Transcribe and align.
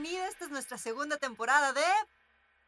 bienvenida. 0.00 0.28
Esta 0.28 0.44
es 0.46 0.50
nuestra 0.50 0.78
segunda 0.78 1.18
temporada 1.18 1.72
de 1.72 1.82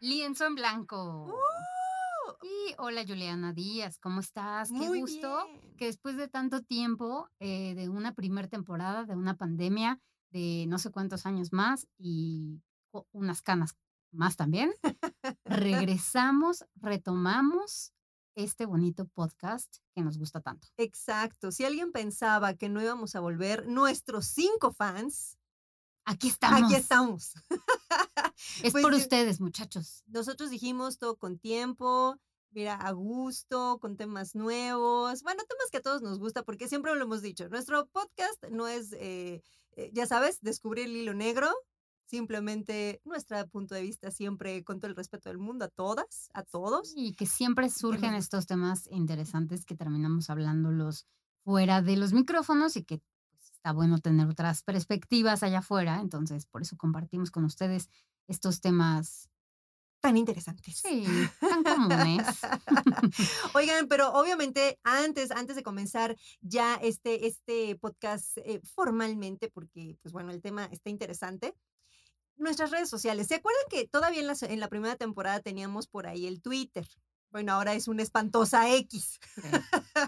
Lienzo 0.01 0.47
en 0.47 0.55
Blanco. 0.55 1.25
¡Uh! 1.27 2.47
Y 2.47 2.75
hola 2.79 3.05
Juliana 3.07 3.53
Díaz, 3.55 3.99
¿cómo 3.99 4.21
estás? 4.21 4.69
Qué 4.69 4.75
Muy 4.75 5.01
gusto 5.01 5.47
bien. 5.47 5.77
que 5.79 5.87
después 5.87 6.17
de 6.17 6.29
tanto 6.29 6.63
tiempo, 6.63 7.31
eh, 7.41 7.75
de 7.75 7.89
una 7.89 8.13
primer 8.15 8.49
temporada, 8.49 9.05
de 9.05 9.15
una 9.15 9.37
pandemia, 9.37 9.99
de 10.31 10.67
no 10.69 10.79
sé 10.79 10.91
cuántos 10.91 11.25
años 11.25 11.53
más 11.53 11.87
y 11.97 12.61
unas 13.13 13.41
canas 13.41 13.77
más 14.11 14.37
también, 14.37 14.75
regresamos, 15.47 16.67
retomamos 16.75 17.95
este 18.35 18.67
bonito 18.67 19.07
podcast 19.07 19.77
que 19.95 20.03
nos 20.03 20.19
gusta 20.19 20.41
tanto. 20.41 20.69
Exacto. 20.77 21.51
Si 21.51 21.65
alguien 21.65 21.93
pensaba 21.93 22.55
que 22.55 22.69
no 22.69 22.83
íbamos 22.83 23.17
a 23.17 23.21
volver, 23.21 23.67
nuestros 23.67 24.27
cinco 24.27 24.73
fans, 24.73 25.39
Aquí 26.05 26.29
estamos. 26.29 26.63
aquí 26.63 26.75
estamos. 26.75 27.35
Es 28.63 28.73
Pues 28.73 28.83
por 28.83 28.95
ustedes, 28.95 29.41
muchachos. 29.41 30.03
Nosotros 30.07 30.51
dijimos 30.51 30.99
todo 30.99 31.17
con 31.17 31.39
tiempo, 31.39 32.17
mira, 32.51 32.75
a 32.75 32.91
gusto, 32.93 33.79
con 33.81 33.97
temas 33.97 34.35
nuevos, 34.35 35.23
bueno, 35.23 35.43
temas 35.49 35.71
que 35.71 35.79
a 35.79 35.83
todos 35.83 36.03
nos 36.03 36.19
gusta, 36.19 36.43
porque 36.43 36.69
siempre 36.69 36.95
lo 36.95 37.03
hemos 37.03 37.23
dicho, 37.23 37.49
nuestro 37.49 37.87
podcast 37.89 38.45
no 38.51 38.69
es, 38.69 38.93
eh, 38.95 39.43
eh, 39.77 39.91
ya 39.93 40.07
sabes, 40.07 40.41
descubrir 40.41 40.87
el 40.87 40.97
hilo 40.97 41.15
negro, 41.15 41.53
simplemente 42.07 43.01
nuestro 43.05 43.47
punto 43.49 43.75
de 43.75 43.83
vista 43.83 44.11
siempre 44.11 44.65
con 44.65 44.81
todo 44.81 44.91
el 44.91 44.97
respeto 44.97 45.29
del 45.29 45.39
mundo 45.39 45.65
a 45.67 45.69
todas, 45.69 46.31
a 46.35 46.43
todos. 46.43 46.93
Y 46.97 47.15
que 47.15 47.27
siempre 47.27 47.71
surgen 47.71 48.15
estos 48.15 48.47
temas 48.47 48.87
interesantes 48.91 49.65
que 49.65 49.75
terminamos 49.75 50.31
hablándolos 50.31 51.07
fuera 51.45 51.83
de 51.83 51.97
los 51.97 52.13
micrófonos 52.13 52.77
y 52.77 52.85
que 52.85 53.01
está 53.63 53.73
bueno 53.73 53.99
tener 53.99 54.27
otras 54.27 54.65
perspectivas 54.65 55.45
allá 55.45 55.61
afuera. 55.61 56.01
Entonces, 56.01 56.47
por 56.47 56.63
eso 56.63 56.77
compartimos 56.77 57.31
con 57.31 57.45
ustedes 57.45 57.89
estos 58.27 58.61
temas, 58.61 59.31
Tan 60.01 60.17
interesantes. 60.17 60.79
sí, 60.79 61.07
tan 61.39 61.63
comunes. 61.63 62.27
Oigan, 63.55 63.87
pero 63.87 64.13
obviamente 64.15 64.81
antes, 64.83 65.31
antes 65.31 65.55
de 65.55 65.63
comenzar 65.63 66.17
ya 66.41 66.75
este, 66.75 67.29
este 67.29 67.77
podcast 67.77 68.37
eh, 68.39 68.61
formalmente, 68.65 69.49
porque 69.49 69.97
pues 70.03 70.13
bueno, 70.13 70.33
el 70.33 70.43
tema 70.43 70.65
está 70.73 70.91
interesante, 70.91 71.55
nuestras 72.35 72.73
redes 72.73 72.91
sociales. 72.91 73.29
¿Se 73.29 73.37
acuerdan 73.37 73.63
que 73.71 73.87
todavía 73.87 74.23
en 74.23 74.27
la, 74.27 74.35
en 74.41 74.59
la 74.59 74.69
primera 74.69 74.97
temporada 74.97 75.39
teníamos 75.39 75.87
por 75.87 76.09
ahí 76.09 76.27
el 76.27 76.43
Twitter? 76.43 76.89
Bueno, 77.33 77.53
ahora 77.55 77.75
es 77.75 77.89
una 77.89 78.03
espantosa 78.03 78.73
X. 78.77 79.19
Sí. 79.35 79.41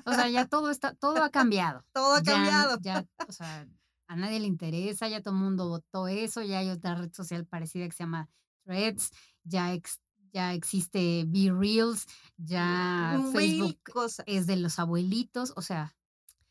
O 0.05 0.13
sea, 0.13 0.29
ya 0.29 0.47
todo 0.49 0.71
está, 0.71 0.95
todo 0.95 1.23
ha 1.25 1.31
cambiado. 1.31 1.85
Todo 1.93 2.15
ha 2.15 2.23
Ya- 2.23 2.33
cambiado. 2.33 2.79
Ya, 2.83 3.07
o 3.27 3.33
sea, 3.33 3.67
a 4.07 4.17
nadie 4.17 4.39
le 4.41 4.47
interesa, 4.47 5.09
ya 5.09 5.23
todo 5.23 5.35
el 5.35 5.41
mundo 5.41 5.69
votó 5.69 6.07
eso, 6.07 6.43
ya 6.43 6.59
hay 6.59 6.69
otra 6.69 6.95
red 6.95 7.13
social 7.13 7.47
parecida 7.47 7.87
que 7.87 7.93
se 7.93 8.05
llama 8.05 8.29
Threads, 8.65 9.11
ya, 9.43 9.73
ex- 9.73 10.01
ya 10.33 10.53
existe 10.53 11.25
Be 11.27 11.51
Reels, 11.51 12.07
ya 12.37 13.17
Mil 13.19 13.33
Facebook 13.33 13.79
cosas. 13.93 14.25
es 14.29 14.47
de 14.47 14.57
los 14.57 14.79
abuelitos, 14.79 15.53
o 15.57 15.63
sea, 15.63 15.97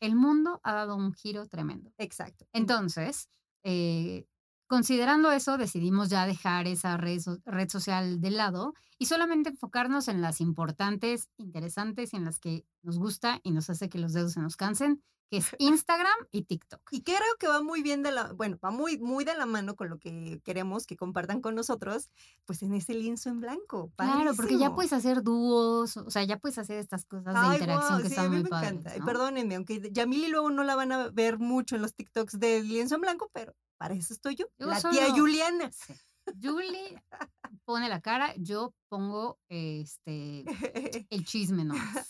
el 0.00 0.16
mundo 0.16 0.60
ha 0.64 0.74
dado 0.74 0.96
un 0.96 1.12
giro 1.14 1.46
tremendo. 1.46 1.92
Exacto. 1.98 2.46
Entonces, 2.52 3.28
eh, 3.62 4.26
considerando 4.66 5.30
eso, 5.32 5.56
decidimos 5.58 6.08
ya 6.10 6.26
dejar 6.26 6.66
esa 6.66 6.96
red, 6.96 7.20
so- 7.20 7.38
red 7.44 7.68
social 7.68 8.20
de 8.20 8.30
lado 8.30 8.74
y 8.98 9.06
solamente 9.06 9.50
enfocarnos 9.50 10.08
en 10.08 10.20
las 10.22 10.40
importantes, 10.40 11.28
interesantes 11.36 12.12
y 12.12 12.16
en 12.16 12.24
las 12.24 12.38
que 12.38 12.64
nos 12.82 12.98
gusta 12.98 13.40
y 13.42 13.50
nos 13.52 13.70
hace 13.70 13.88
que 13.88 13.98
los 13.98 14.12
dedos 14.12 14.32
se 14.32 14.40
nos 14.40 14.56
cansen, 14.56 15.02
que 15.30 15.38
es 15.38 15.46
Instagram 15.58 16.14
y 16.30 16.42
TikTok. 16.42 16.80
Y 16.92 17.02
creo 17.02 17.18
que 17.38 17.48
va 17.48 17.62
muy 17.62 17.82
bien 17.82 18.02
de 18.02 18.12
la, 18.12 18.32
bueno, 18.32 18.58
va 18.64 18.70
muy, 18.70 18.98
muy 18.98 19.24
de 19.24 19.34
la 19.36 19.46
mano 19.46 19.74
con 19.74 19.88
lo 19.88 19.98
que 19.98 20.40
queremos 20.44 20.86
que 20.86 20.96
compartan 20.96 21.40
con 21.40 21.54
nosotros, 21.54 22.10
pues 22.44 22.62
en 22.62 22.74
ese 22.74 22.94
lienzo 22.94 23.30
en 23.30 23.40
blanco. 23.40 23.90
Claro, 23.96 24.34
porque 24.36 24.52
ya 24.58 24.70
padrísimo. 24.70 24.74
puedes 24.74 24.92
hacer 24.92 25.22
dúos, 25.22 25.96
o 25.96 26.10
sea, 26.10 26.24
ya 26.24 26.38
puedes 26.38 26.58
hacer 26.58 26.78
estas 26.78 27.04
cosas 27.06 27.34
de 27.34 27.40
Ay, 27.40 27.52
interacción 27.54 27.88
guau, 27.90 28.02
que 28.02 28.08
sí, 28.08 28.14
están 28.14 28.26
a 28.26 28.28
mí 28.28 28.34
muy 28.36 28.42
me 28.44 28.48
padres. 28.50 28.70
encanta. 28.72 28.98
¿no? 28.98 29.04
Perdónenme, 29.06 29.54
aunque 29.56 29.90
Yamili 29.92 30.28
luego 30.28 30.50
no 30.50 30.62
la 30.62 30.76
van 30.76 30.92
a 30.92 31.08
ver 31.10 31.38
mucho 31.38 31.74
en 31.76 31.82
los 31.82 31.94
TikToks 31.94 32.38
del 32.38 32.68
lienzo 32.68 32.94
en 32.96 33.00
blanco, 33.00 33.30
pero 33.32 33.54
para 33.78 33.94
eso 33.94 34.14
estoy 34.14 34.36
yo, 34.36 34.46
Yo 34.58 34.66
la 34.66 34.80
tía 34.80 35.10
Juliana. 35.10 35.70
Sí. 35.72 35.94
Julie 36.42 37.02
pone 37.64 37.88
la 37.88 38.00
cara, 38.00 38.34
yo 38.36 38.74
pongo 38.88 39.38
este 39.48 40.44
el 41.10 41.24
chisme 41.24 41.64
nomás. 41.64 42.06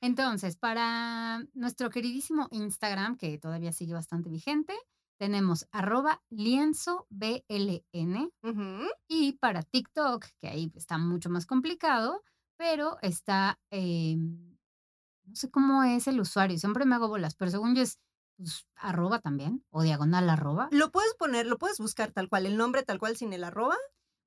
Entonces, 0.00 0.56
para 0.56 1.44
nuestro 1.54 1.90
queridísimo 1.90 2.48
Instagram, 2.50 3.16
que 3.16 3.38
todavía 3.38 3.72
sigue 3.72 3.94
bastante 3.94 4.28
vigente, 4.28 4.74
tenemos 5.18 5.66
arroba 5.72 6.22
lienzo 6.30 7.06
BLN 7.10 8.30
y 9.08 9.32
para 9.32 9.62
TikTok, 9.62 10.26
que 10.40 10.48
ahí 10.48 10.70
está 10.76 10.98
mucho 10.98 11.28
más 11.28 11.44
complicado, 11.44 12.22
pero 12.56 12.98
está, 13.02 13.58
eh, 13.70 14.16
no 14.16 15.34
sé 15.34 15.50
cómo 15.50 15.82
es 15.82 16.06
el 16.06 16.20
usuario, 16.20 16.56
siempre 16.56 16.84
me 16.84 16.94
hago 16.94 17.08
bolas, 17.08 17.34
pero 17.34 17.50
según 17.50 17.74
yo 17.74 17.82
es 17.82 17.98
pues, 18.38 18.66
arroba 18.76 19.18
también, 19.20 19.62
o 19.70 19.82
diagonal 19.82 20.30
arroba. 20.30 20.68
Lo 20.72 20.90
puedes 20.90 21.12
poner, 21.14 21.44
lo 21.46 21.58
puedes 21.58 21.78
buscar 21.78 22.12
tal 22.12 22.30
cual, 22.30 22.46
el 22.46 22.56
nombre 22.56 22.82
tal 22.84 22.98
cual 22.98 23.16
sin 23.18 23.32
el 23.34 23.44
arroba, 23.44 23.76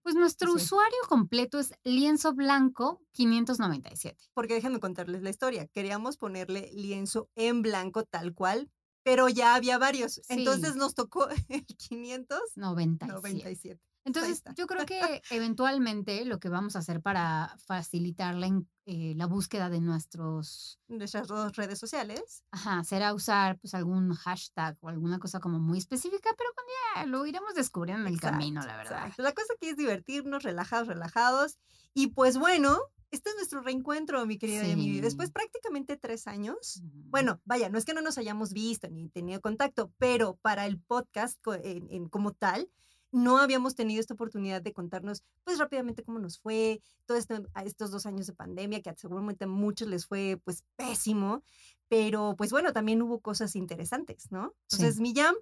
Pues 0.03 0.15
nuestro 0.15 0.49
Sí. 0.51 0.57
usuario 0.65 0.97
completo 1.07 1.59
es 1.59 1.73
lienzo 1.83 2.33
blanco 2.33 3.01
597. 3.13 4.23
porque 4.33 4.55
déjenme 4.55 4.79
contarles 4.79 5.21
la 5.23 5.29
historia. 5.29 5.67
Queríamos 5.67 6.17
ponerle 6.17 6.71
lienzo 6.73 7.29
en 7.35 7.61
blanco 7.61 8.03
tal 8.03 8.33
cual, 8.33 8.69
pero 9.03 9.29
ya 9.29 9.53
había 9.55 9.77
varios. 9.77 10.21
Entonces 10.27 10.75
nos 10.75 10.93
tocó 10.95 11.27
el 11.49 11.65
597. 11.65 13.07
97. 13.07 13.81
Entonces, 14.03 14.43
yo 14.55 14.65
creo 14.67 14.85
que 14.85 15.21
eventualmente 15.29 16.25
lo 16.25 16.39
que 16.39 16.49
vamos 16.49 16.75
a 16.75 16.79
hacer 16.79 17.01
para 17.01 17.55
facilitar 17.65 18.35
la, 18.35 18.47
eh, 18.85 19.13
la 19.15 19.25
búsqueda 19.27 19.69
de 19.69 19.79
nuestros, 19.81 20.79
Nuestras 20.87 21.27
dos 21.27 21.55
redes 21.55 21.77
sociales. 21.79 22.43
ajá, 22.51 22.83
será 22.83 23.13
usar 23.13 23.59
pues 23.59 23.73
algún 23.73 24.13
hashtag 24.13 24.77
o 24.81 24.89
alguna 24.89 25.19
cosa 25.19 25.39
como 25.39 25.59
muy 25.59 25.77
específica, 25.77 26.29
pero 26.37 26.49
con 26.55 26.65
ya 26.95 27.05
lo 27.05 27.25
iremos 27.25 27.53
descubriendo 27.53 28.07
en 28.07 28.13
el 28.13 28.19
camino, 28.19 28.61
la 28.61 28.67
Exacto, 28.73 28.77
verdad. 28.89 29.01
exacto. 29.07 29.23
La 29.23 29.31
cosa 29.33 29.53
aquí 29.55 29.67
es 29.67 29.77
divertirnos, 29.77 30.43
relajados, 30.43 30.87
relajados. 30.87 31.57
Y 31.93 32.07
pues 32.07 32.37
bueno, 32.37 32.79
este 33.11 33.29
es 33.29 33.35
nuestro 33.35 33.61
reencuentro, 33.61 34.25
mi 34.25 34.37
querida 34.37 34.65
Yamili. 34.65 35.01
Después 35.01 35.27
Sí. 35.29 35.33
prácticamente 35.33 35.97
tres 35.97 36.27
años. 36.27 36.81
Bueno, 36.83 37.41
vaya, 37.45 37.69
no 37.69 37.77
es 37.77 37.85
que 37.85 37.93
no 37.93 38.01
nos 38.01 38.17
hayamos 38.17 38.53
visto 38.53 38.87
ni 38.89 39.09
tenido 39.09 39.41
contacto, 39.41 39.91
pero 39.97 40.37
para 40.41 40.65
el 40.65 40.79
podcast 40.79 41.37
co- 41.43 41.53
en- 41.53 41.87
en- 41.91 42.07
como 42.09 42.31
tal, 42.31 42.69
no 43.11 43.37
habíamos 43.37 43.75
tenido 43.75 43.99
esta 43.99 44.13
oportunidad 44.13 44.61
de 44.61 44.73
contarnos, 44.73 45.23
pues 45.43 45.57
rápidamente 45.59 46.03
cómo 46.03 46.19
nos 46.19 46.39
fue, 46.39 46.81
todo 47.05 47.17
este, 47.17 47.41
a 47.53 47.63
estos 47.63 47.91
dos 47.91 48.05
años 48.05 48.27
de 48.27 48.33
pandemia, 48.33 48.81
que 48.81 48.93
seguramente 48.95 49.45
a 49.45 49.47
muchos 49.47 49.87
les 49.87 50.05
fue 50.05 50.39
pues 50.43 50.63
pésimo, 50.75 51.43
pero 51.89 52.35
pues 52.37 52.51
bueno, 52.51 52.71
también 52.73 53.01
hubo 53.01 53.19
cosas 53.19 53.55
interesantes, 53.55 54.31
¿no? 54.31 54.55
Sí. 54.67 54.77
Entonces, 54.77 54.99
Millán, 55.01 55.35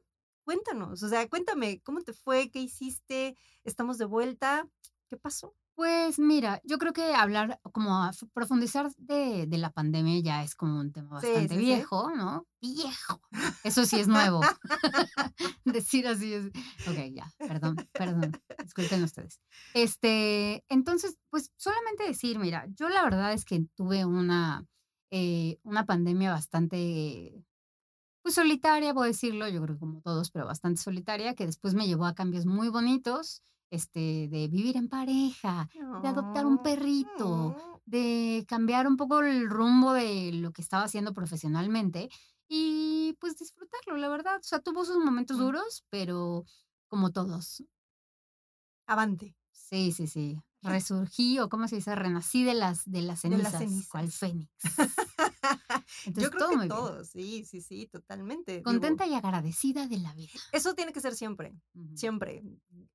cuéntanos, 0.43 1.03
o 1.03 1.09
sea, 1.09 1.27
cuéntame, 1.29 1.81
¿cómo 1.81 2.01
te 2.01 2.13
fue? 2.13 2.49
¿Qué 2.49 2.59
hiciste? 2.59 3.37
¿Estamos 3.63 3.97
de 3.97 4.05
vuelta? 4.05 4.67
¿Qué 5.07 5.17
pasó? 5.17 5.53
Pues 5.79 6.19
mira, 6.19 6.59
yo 6.65 6.77
creo 6.77 6.91
que 6.91 7.15
hablar, 7.15 7.61
como 7.71 8.03
a 8.03 8.11
profundizar 8.33 8.91
de, 8.97 9.47
de 9.47 9.57
la 9.57 9.71
pandemia 9.71 10.19
ya 10.19 10.43
es 10.43 10.53
como 10.53 10.77
un 10.77 10.91
tema 10.91 11.11
bastante 11.11 11.47
sí, 11.47 11.55
sí. 11.55 11.57
viejo, 11.57 12.13
¿no? 12.13 12.45
Viejo. 12.59 13.21
Eso 13.63 13.85
sí 13.85 13.97
es 13.97 14.07
nuevo. 14.09 14.41
Decir 15.63 16.05
así 16.05 16.33
es. 16.33 16.47
Ok, 16.85 17.13
ya, 17.13 17.31
perdón, 17.37 17.77
perdón. 17.93 18.33
Disculpen 18.61 19.05
ustedes. 19.05 19.39
Este, 19.73 20.65
entonces, 20.67 21.17
pues 21.29 21.53
solamente 21.55 22.03
decir, 22.03 22.39
mira, 22.39 22.65
yo 22.75 22.89
la 22.89 23.01
verdad 23.05 23.31
es 23.31 23.45
que 23.45 23.63
tuve 23.75 24.03
una, 24.03 24.67
eh, 25.11 25.59
una 25.63 25.85
pandemia 25.85 26.31
bastante, 26.31 27.45
pues 28.21 28.35
solitaria, 28.35 28.93
puedo 28.93 29.07
decirlo, 29.07 29.47
yo 29.47 29.61
creo 29.61 29.75
que 29.77 29.79
como 29.79 30.01
todos, 30.01 30.29
pero 30.29 30.45
bastante 30.45 30.81
solitaria, 30.81 31.35
que 31.35 31.45
después 31.45 31.73
me 31.73 31.87
llevó 31.87 32.05
a 32.05 32.15
cambios 32.15 32.45
muy 32.45 32.67
bonitos, 32.67 33.43
este, 33.69 34.27
de 34.29 34.47
vivir 34.47 34.77
en 34.77 34.89
pareja, 34.89 35.69
de 36.01 36.07
adoptar 36.07 36.45
un 36.45 36.61
perrito, 36.61 37.55
de 37.85 38.45
cambiar 38.47 38.87
un 38.87 38.97
poco 38.97 39.21
el 39.21 39.49
rumbo 39.49 39.93
de 39.93 40.31
lo 40.33 40.51
que 40.51 40.61
estaba 40.61 40.83
haciendo 40.83 41.13
profesionalmente 41.13 42.09
y 42.47 43.15
pues 43.19 43.37
disfrutarlo, 43.37 43.97
la 43.97 44.09
verdad. 44.09 44.37
O 44.37 44.43
sea, 44.43 44.59
tuvo 44.59 44.83
sus 44.85 44.97
momentos 44.97 45.37
duros, 45.37 45.85
pero 45.89 46.45
como 46.87 47.11
todos. 47.11 47.63
Avante. 48.87 49.35
Sí, 49.51 49.91
sí, 49.91 50.07
sí. 50.07 50.41
Resurgí, 50.61 51.39
o 51.39 51.47
cómo 51.47 51.67
se 51.67 51.77
dice, 51.77 51.95
renací 51.95 52.43
de 52.43 52.53
las, 52.53 52.83
de 52.85 53.01
las 53.01 53.21
De 53.21 53.37
las 53.37 53.51
cenizas, 53.51 53.87
cual 53.87 54.11
cenizas. 54.11 54.73
Fénix. 55.89 56.17
Yo 56.17 56.29
Entonces, 56.29 56.31
creo 56.31 56.45
todo 56.45 56.47
que 56.47 56.59
bien. 56.59 56.67
todos, 56.67 57.09
sí, 57.09 57.45
sí, 57.45 57.61
sí, 57.61 57.87
totalmente. 57.87 58.63
Digo, 58.65 58.65
Contenta 58.67 59.05
y 59.05 59.15
agradecida 59.15 59.85
de 59.87 59.97
la 59.99 60.13
vida. 60.13 60.39
eso 60.51 60.73
tiene 60.75 60.93
que 60.93 61.01
ser 61.01 61.15
siempre, 61.15 61.53
Ujú, 61.75 61.95
siempre. 61.95 62.43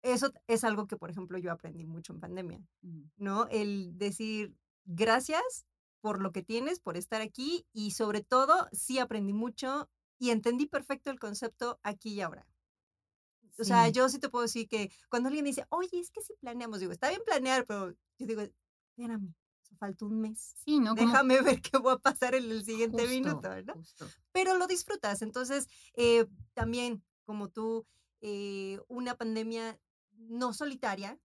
Eso 0.03 0.33
es 0.47 0.65
algo 0.65 0.87
que, 0.87 0.97
por 0.97 1.11
ejemplo, 1.11 1.39
yo 1.39 1.53
aprendí 1.53 1.85
mucho 1.87 2.13
en 2.13 2.21
pandemia, 2.21 2.63
ujú. 2.83 3.09
¿no? 3.17 3.47
El 3.51 3.99
decir 3.99 4.57
gracias 4.85 5.67
por 6.01 6.21
lo 6.23 6.33
que 6.33 6.43
tienes, 6.43 6.81
por 6.81 6.97
estar 6.97 7.23
aquí 7.23 7.67
y 7.73 7.93
sobre 7.93 8.23
todo, 8.23 8.69
sí 8.73 8.99
aprendí 8.99 9.33
mucho 9.33 9.91
y 10.19 10.31
entendí 10.31 10.67
perfecto 10.67 11.11
el 11.11 11.19
concepto 11.19 11.81
aquí 11.83 12.15
y 12.15 12.21
ahora. 12.23 12.47
O 13.59 13.65
sea, 13.65 13.89
Sí. 13.89 13.91
yo 13.91 14.09
sí 14.09 14.19
te 14.19 14.29
puedo 14.29 14.43
decir 14.45 14.69
que 14.69 14.91
cuando 15.11 15.29
alguien 15.29 15.45
me 15.45 15.51
dice, 15.51 15.65
oye, 15.71 16.01
es 16.01 16.11
que 16.11 16.23
si 16.23 16.35
planeamos, 16.35 16.81
digo, 16.81 16.93
está 16.93 17.09
bien 17.09 17.23
planear, 17.25 17.67
pero 17.67 17.91
yo 18.19 18.27
digo, 18.27 18.43
espérame, 18.43 19.35
falta 19.75 20.05
un 20.07 20.21
mes. 20.21 20.55
Sí, 20.65 20.81
¿no? 20.81 20.95
Déjame 20.95 21.41
ver 21.59 21.61
qué 21.61 21.79
va 21.79 21.93
a 21.93 21.99
pasar 21.99 22.35
en 22.35 22.51
el 22.51 22.65
siguiente 22.65 23.03
justo, 23.03 23.15
minuto, 23.15 23.63
¿no? 23.67 23.75
justo. 23.75 24.07
Pero 24.33 24.57
lo 24.57 24.67
disfrutas. 24.67 25.23
Entonces, 25.23 25.69
eh, 25.95 26.27
también, 26.55 27.03
como 27.25 27.49
tú, 27.49 27.87
eh, 28.21 28.81
una 28.89 29.17
pandemia 29.17 29.79
no 30.17 30.53
solitaria, 30.53 31.19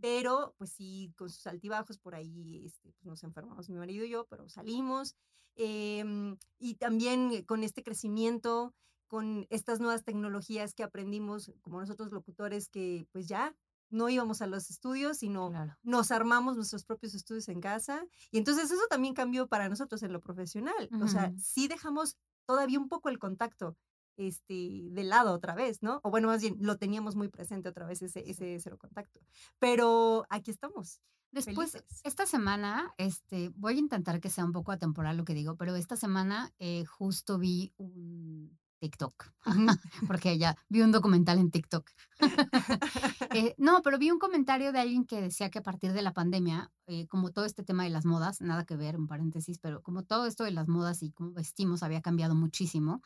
pero 0.00 0.54
pues 0.58 0.72
sí, 0.72 1.12
con 1.16 1.30
sus 1.30 1.46
altibajos, 1.46 1.98
por 1.98 2.14
ahí 2.14 2.62
este, 2.64 2.92
pues, 2.92 3.04
nos 3.04 3.22
enfermamos 3.24 3.68
mi 3.68 3.76
marido 3.76 4.04
y 4.04 4.10
yo, 4.10 4.26
pero 4.26 4.48
salimos. 4.48 5.14
em, 5.54 6.38
y 6.58 6.76
también 6.76 7.30
eh, 7.32 7.44
con 7.44 7.62
este 7.62 7.82
crecimiento, 7.82 8.74
con 9.06 9.46
estas 9.50 9.80
nuevas 9.80 10.02
tecnologías 10.02 10.72
que 10.74 10.82
aprendimos, 10.82 11.52
como 11.60 11.78
nosotros 11.78 12.10
locutores, 12.10 12.68
que 12.70 13.06
pues 13.12 13.28
ya 13.28 13.54
no 13.92 14.08
íbamos 14.08 14.42
a 14.42 14.46
los 14.46 14.70
estudios, 14.70 15.18
sino 15.18 15.50
Claro. 15.50 15.76
nos 15.82 16.10
armamos 16.10 16.56
nuestros 16.56 16.84
propios 16.84 17.14
estudios 17.14 17.48
en 17.48 17.60
casa. 17.60 18.04
Y 18.30 18.38
entonces 18.38 18.70
eso 18.70 18.82
también 18.90 19.14
cambió 19.14 19.46
para 19.46 19.68
nosotros 19.68 20.02
en 20.02 20.12
lo 20.12 20.20
profesional. 20.20 20.88
O 21.00 21.06
sea, 21.08 21.32
sí 21.38 21.68
dejamos 21.68 22.16
todavía 22.46 22.78
un 22.80 22.88
poco 22.88 23.08
el 23.08 23.18
contacto 23.18 23.76
este, 24.16 24.88
de 24.90 25.04
lado 25.04 25.32
otra 25.32 25.54
vez, 25.54 25.82
¿no? 25.82 26.00
O 26.02 26.10
bueno, 26.10 26.28
más 26.28 26.40
bien, 26.42 26.56
lo 26.60 26.76
teníamos 26.76 27.16
muy 27.16 27.28
presente 27.28 27.68
otra 27.68 27.86
vez 27.86 28.02
ese, 28.02 28.28
ese 28.28 28.58
cero 28.60 28.76
contacto. 28.78 29.20
Pero 29.58 30.26
aquí 30.28 30.50
estamos. 30.50 31.00
Después, 31.30 31.72
Felices. 31.72 32.00
esta 32.04 32.26
semana, 32.26 32.92
este, 32.98 33.48
voy 33.56 33.76
a 33.76 33.78
intentar 33.78 34.20
que 34.20 34.28
sea 34.28 34.44
un 34.44 34.52
poco 34.52 34.70
atemporal 34.70 35.16
lo 35.16 35.24
que 35.24 35.32
digo, 35.32 35.56
pero 35.56 35.74
esta 35.76 35.96
semana 35.96 36.52
eh, 36.58 36.84
justo 36.84 37.38
vi 37.38 37.72
un 37.78 38.58
TikTok, 38.82 39.32
porque 40.08 40.38
ya 40.38 40.56
vi 40.68 40.82
un 40.82 40.90
documental 40.90 41.38
en 41.38 41.50
TikTok. 41.50 41.88
Eh, 43.34 43.54
no, 43.56 43.80
pero 43.80 43.96
vi 43.96 44.10
un 44.10 44.18
comentario 44.18 44.72
de 44.72 44.80
alguien 44.80 45.06
que 45.06 45.22
decía 45.22 45.48
que 45.48 45.60
a 45.60 45.62
partir 45.62 45.94
de 45.94 46.02
la 46.02 46.12
pandemia, 46.12 46.70
eh, 46.86 47.06
como 47.06 47.30
todo 47.30 47.46
este 47.46 47.62
tema 47.62 47.84
de 47.84 47.88
las 47.88 48.04
modas, 48.04 48.42
nada 48.42 48.66
que 48.66 48.76
ver, 48.76 48.98
un 48.98 49.06
paréntesis, 49.06 49.58
pero 49.58 49.82
como 49.82 50.02
todo 50.02 50.26
esto 50.26 50.44
de 50.44 50.50
las 50.50 50.68
modas 50.68 51.02
y 51.02 51.12
cómo 51.12 51.32
vestimos 51.32 51.82
había 51.82 52.02
cambiado 52.02 52.34
muchísimo. 52.34 53.00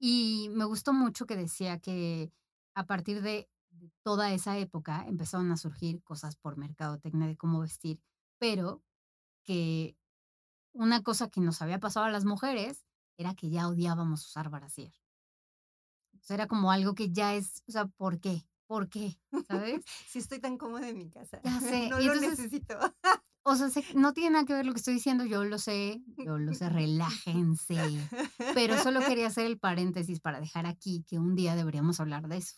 Y 0.00 0.48
me 0.50 0.64
gustó 0.64 0.92
mucho 0.92 1.26
que 1.26 1.36
decía 1.36 1.78
que 1.78 2.32
a 2.74 2.86
partir 2.86 3.22
de 3.22 3.48
toda 4.02 4.32
esa 4.32 4.58
época 4.58 5.04
empezaron 5.06 5.52
a 5.52 5.56
surgir 5.56 6.02
cosas 6.02 6.34
por 6.34 6.56
mercadotecnia 6.56 7.28
de 7.28 7.36
cómo 7.36 7.60
vestir, 7.60 8.00
pero 8.38 8.82
que 9.44 9.96
una 10.72 11.04
cosa 11.04 11.30
que 11.30 11.40
nos 11.40 11.62
había 11.62 11.78
pasado 11.78 12.06
a 12.06 12.10
las 12.10 12.24
mujeres 12.24 12.84
era 13.16 13.34
que 13.34 13.48
ya 13.48 13.68
odiábamos 13.68 14.26
usar 14.26 14.50
brasier. 14.50 14.92
Sea, 16.28 16.34
era 16.34 16.46
como 16.46 16.70
algo 16.70 16.94
que 16.94 17.10
ya 17.10 17.34
es, 17.34 17.62
o 17.66 17.72
sea, 17.72 17.86
¿por 17.86 18.20
qué? 18.20 18.44
¿Por 18.66 18.90
qué? 18.90 19.18
¿Sabes? 19.48 19.82
Sí, 20.08 20.18
estoy 20.18 20.40
tan 20.40 20.58
cómoda 20.58 20.86
en 20.88 20.98
mi 20.98 21.08
casa. 21.08 21.40
Ya 21.42 21.58
sé, 21.60 21.88
No 21.88 22.00
y 22.00 22.04
lo 22.04 22.12
entonces- 22.12 22.38
necesito. 22.38 22.74
O 23.44 23.56
sea, 23.56 23.70
no 23.94 24.12
tiene 24.12 24.30
nada 24.32 24.44
que 24.44 24.52
ver 24.52 24.66
lo 24.66 24.72
que 24.72 24.78
estoy 24.78 24.92
diciendo, 24.92 25.24
yo 25.24 25.42
lo 25.42 25.56
sé, 25.58 26.02
yo 26.18 26.36
lo 26.36 26.52
sé, 26.52 26.68
relájense. 26.68 27.78
Pero 28.52 28.76
solo 28.82 29.00
quería 29.00 29.28
hacer 29.28 29.46
el 29.46 29.58
paréntesis 29.58 30.20
para 30.20 30.38
dejar 30.38 30.66
aquí 30.66 31.02
que 31.08 31.18
un 31.18 31.34
día 31.34 31.56
deberíamos 31.56 31.98
hablar 31.98 32.28
de 32.28 32.36
eso. 32.36 32.56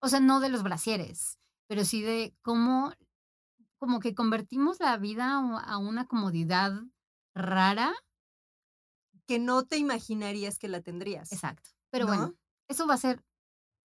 O 0.00 0.08
sea, 0.08 0.20
no 0.20 0.40
de 0.40 0.48
los 0.48 0.62
brasieres, 0.62 1.38
pero 1.66 1.84
sí 1.84 2.00
de 2.00 2.34
cómo, 2.40 2.90
como 3.76 4.00
que 4.00 4.14
convertimos 4.14 4.80
la 4.80 4.96
vida 4.96 5.26
a 5.36 5.58
a 5.60 5.76
una 5.76 6.06
comodidad 6.06 6.72
rara. 7.34 7.92
que 9.26 9.38
no 9.38 9.64
te 9.66 9.76
imaginarías 9.76 10.58
que 10.58 10.68
la 10.68 10.80
tendrías. 10.80 11.32
Exacto. 11.32 11.68
Pero 11.90 12.06
¿No? 12.06 12.10
bueno, 12.16 12.34
eso 12.68 12.86
va 12.86 12.94
a 12.94 12.98
ser 12.98 13.22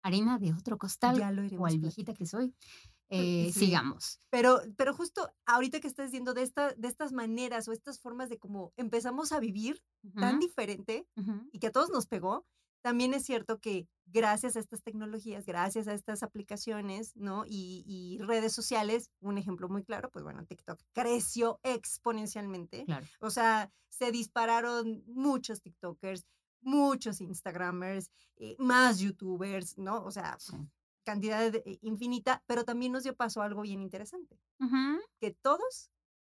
harina 0.03 0.37
de 0.39 0.53
otro 0.53 0.77
costal, 0.77 1.17
Ya 1.17 1.31
lo 1.31 1.43
iremos 1.43 1.59
cual 1.59 1.79
platicando. 1.79 1.87
viejita 1.87 2.13
que 2.13 2.25
soy. 2.25 2.55
Eh, 3.09 3.51
sí. 3.53 3.59
Sigamos. 3.67 4.19
Pero, 4.29 4.59
pero 4.75 4.93
justo 4.93 5.29
ahorita 5.45 5.79
que 5.79 5.87
estás 5.87 6.07
diciendo 6.07 6.33
de, 6.33 6.43
esta, 6.43 6.73
de 6.73 6.87
estas 6.87 7.13
maneras 7.13 7.67
o 7.67 7.71
estas 7.71 7.99
formas 7.99 8.29
de 8.29 8.37
cómo 8.37 8.73
empezamos 8.75 9.31
a 9.31 9.39
vivir 9.39 9.81
tan 10.19 10.39
diferente 10.39 11.07
y 11.51 11.59
que 11.59 11.67
a 11.67 11.71
todos 11.71 11.89
nos 11.89 12.05
pegó, 12.07 12.45
también 12.81 13.13
es 13.13 13.25
cierto 13.25 13.59
que 13.59 13.87
gracias 14.05 14.55
a 14.55 14.59
estas 14.59 14.81
tecnologías, 14.83 15.45
gracias 15.45 15.87
a 15.87 15.93
estas 15.93 16.21
aplicaciones, 16.23 17.15
¿no? 17.15 17.43
Y, 17.45 17.83
y 17.85 18.17
redes 18.23 18.53
sociales, 18.53 19.09
un 19.19 19.37
ejemplo 19.37 19.67
muy 19.67 19.83
claro, 19.83 20.09
pues 20.11 20.23
bueno, 20.23 20.45
TikTok 20.45 20.79
creció 20.93 21.59
exponencialmente. 21.63 22.85
Claro. 22.85 23.05
O 23.19 23.29
sea, 23.29 23.71
se 23.89 24.11
dispararon 24.11 25.03
muchos 25.07 25.61
TikTokers, 25.61 26.25
muchos 26.67 27.21
Instagramers, 27.21 28.11
eh, 28.37 28.55
más 28.59 28.99
YouTubers, 28.99 29.77
¿no? 29.77 30.03
O 30.03 30.11
sea, 30.11 30.37
Sí. 30.39 30.55
cantidad 31.05 31.51
de- 31.51 31.63
eh, 31.65 31.79
infinita, 31.81 32.43
pero 32.45 32.65
también 32.65 32.91
nos 32.91 33.03
dio 33.03 33.15
paso 33.15 33.41
a 33.41 33.45
algo 33.45 33.61
bien 33.61 33.81
interesante, 33.81 34.37
Ujú, 34.59 34.99
que 35.19 35.31
todos 35.31 35.89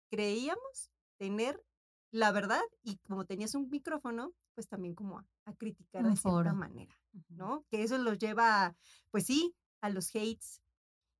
creíamos 0.10 0.92
tener 1.20 1.64
la 2.12 2.32
verdad 2.32 2.62
y 2.84 2.98
como 3.08 3.26
tenías 3.26 3.56
un 3.56 3.70
micrófono, 3.70 4.34
pues 4.56 4.68
también 4.68 4.94
como 4.96 5.20
a, 5.20 5.26
a 5.46 5.54
criticar 5.56 6.04
Un 6.04 6.12
de 6.12 6.18
cierta 6.18 6.54
manera. 6.54 6.94
¿no? 7.30 7.64
Que 7.70 7.84
eso 7.84 7.98
los 8.00 8.18
lleva, 8.18 8.76
pues 9.12 9.26
sí, 9.28 9.56
a 9.82 9.90
los 9.90 10.10
hates, 10.16 10.62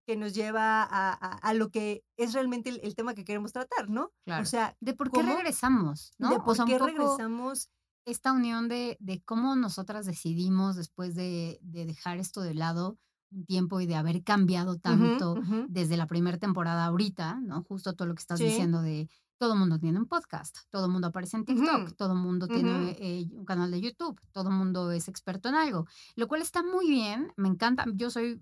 que 0.08 0.16
nos 0.18 0.34
lleva 0.34 0.82
a, 0.84 1.14
a- 1.14 1.38
a 1.38 1.54
lo 1.54 1.70
que 1.70 2.04
es 2.18 2.34
realmente 2.34 2.70
el, 2.72 2.80
el 2.84 2.96
tema 2.96 3.14
que 3.14 3.24
queremos 3.24 3.54
tratar, 3.54 3.90
¿no? 3.90 4.12
Claro. 4.26 4.44
O 4.44 4.46
sea, 4.46 4.76
de 4.82 4.94
por 4.96 5.12
qué 5.12 5.22
¿cómo? 5.22 5.36
regresamos, 5.36 6.14
¿no? 6.18 6.30
de 6.32 6.36
O 6.38 6.44
por 6.44 6.56
sea, 6.56 6.66
un 6.66 6.72
qué 6.72 6.78
poco 6.80 6.88
regresamos 6.88 7.70
esta 8.06 8.34
unión 8.34 8.68
de, 8.70 8.98
de 9.00 9.22
cómo 9.24 9.56
nosotras 9.56 10.06
decidimos 10.06 10.76
después 10.76 11.16
de, 11.16 11.60
de 11.62 11.86
dejar 11.86 12.18
esto 12.18 12.42
de 12.42 12.54
lado 12.54 12.98
un 13.32 13.46
tiempo 13.46 13.80
y 13.82 13.88
de 13.88 13.96
haber 13.96 14.24
cambiado 14.24 14.78
tanto 14.78 15.40
desde 15.66 15.98
la 15.98 16.06
primera 16.08 16.38
temporada 16.38 16.86
ahorita, 16.86 17.40
¿no? 17.42 17.64
Justo 17.64 17.94
todo 17.96 18.08
lo 18.08 18.14
que 18.16 18.20
estás 18.22 18.40
Sí. 18.40 18.46
diciendo 18.46 18.82
de 18.82 19.10
todo 19.40 19.54
el 19.54 19.60
mundo 19.60 19.80
tiene 19.80 19.98
un 20.00 20.06
podcast, 20.08 20.56
todo 20.70 20.86
el 20.86 20.92
mundo 20.92 21.08
aparece 21.08 21.38
en 21.38 21.46
TikTok, 21.46 21.96
todo 21.98 22.14
el 22.14 22.20
mundo 22.20 22.50
tiene 22.50 22.92
eh, 23.00 23.28
un 23.34 23.44
canal 23.46 23.72
de 23.72 23.82
YouTube, 23.82 24.20
todo 24.32 24.50
el 24.50 24.56
mundo 24.56 24.92
es 24.92 25.08
experto 25.08 25.50
en 25.50 25.56
algo, 25.56 25.86
lo 26.16 26.28
cual 26.28 26.42
está 26.42 26.62
muy 26.64 26.88
bien, 26.90 27.34
me 27.36 27.50
encanta, 27.50 27.86
yo 27.96 28.10
soy 28.12 28.40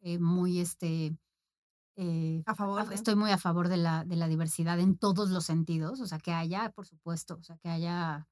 eh, 0.00 0.18
muy, 0.18 0.60
este, 0.60 1.16
eh, 1.96 2.44
A 2.46 2.54
favor 2.54 2.92
estoy 2.92 3.16
muy 3.16 3.30
a 3.30 3.38
favor 3.38 3.68
de 3.68 3.76
la, 3.76 4.04
de 4.04 4.16
la 4.16 4.28
diversidad 4.28 4.78
en 4.80 4.96
todos 4.98 5.30
los 5.30 5.44
sentidos, 5.44 6.00
o 6.00 6.06
sea, 6.06 6.18
que 6.18 6.32
haya, 6.32 6.70
por 6.70 6.86
supuesto, 6.86 7.36
o 7.40 7.42
sea, 7.42 7.58
que 7.58 7.68
haya, 7.68 8.28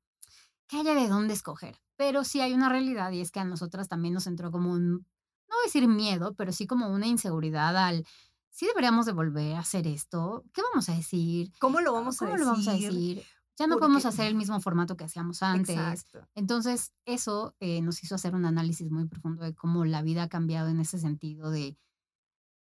que 0.69 0.79
haya 0.79 0.95
de 0.95 1.09
dónde 1.09 1.35
escoger. 1.35 1.81
Pero 1.97 2.25
sí 2.25 2.41
hay 2.41 2.53
una 2.53 2.69
realidad 2.69 3.11
y 3.13 3.21
es 3.21 3.31
que 3.31 3.41
a 3.41 3.45
nosotras 3.45 3.89
también 3.89 4.15
nos 4.15 4.27
entró 4.27 4.51
como 4.51 4.73
un, 4.73 5.07
no 5.49 5.57
decir 5.65 5.89
miedo, 5.89 6.35
pero 6.35 6.53
sí 6.53 6.67
como 6.67 6.89
una 6.89 7.07
inseguridad 7.07 7.77
al, 7.77 8.07
sí 8.51 8.67
deberíamos 8.67 9.07
de 9.07 9.13
volver 9.13 9.57
a 9.57 9.61
hacer 9.61 9.87
esto, 9.87 10.45
¿qué 10.53 10.63
vamos 10.63 10.89
a 10.89 10.95
decir? 10.95 11.53
¿Cómo 11.59 11.81
lo 11.81 11.91
Ah, 11.91 12.01
vamos 12.01 12.17
a 12.17 12.19
¿Cómo 12.21 12.33
decir? 12.33 12.47
lo 12.47 12.53
vamos 12.53 12.69
a 12.69 12.73
decir? 12.73 13.23
Ya 13.59 13.67
no 13.67 13.79
podemos 13.79 14.05
hacer 14.05 14.27
el 14.27 14.35
mismo 14.35 14.61
formato 14.61 14.99
que 14.99 15.05
hacíamos 15.05 15.43
antes. 15.43 15.77
Exacto. 15.77 16.29
Entonces, 16.35 16.93
eso 17.07 17.55
eh, 17.59 17.81
nos 17.81 18.03
hizo 18.03 18.15
hacer 18.15 18.35
un 18.35 18.45
análisis 18.45 18.91
muy 18.91 19.07
profundo 19.07 19.45
de 19.45 19.55
cómo 19.55 19.87
la 19.87 20.03
vida 20.03 20.25
ha 20.25 20.29
cambiado 20.29 20.69
en 20.69 20.79
ese 20.79 20.99
sentido 20.99 21.51
de... 21.51 21.75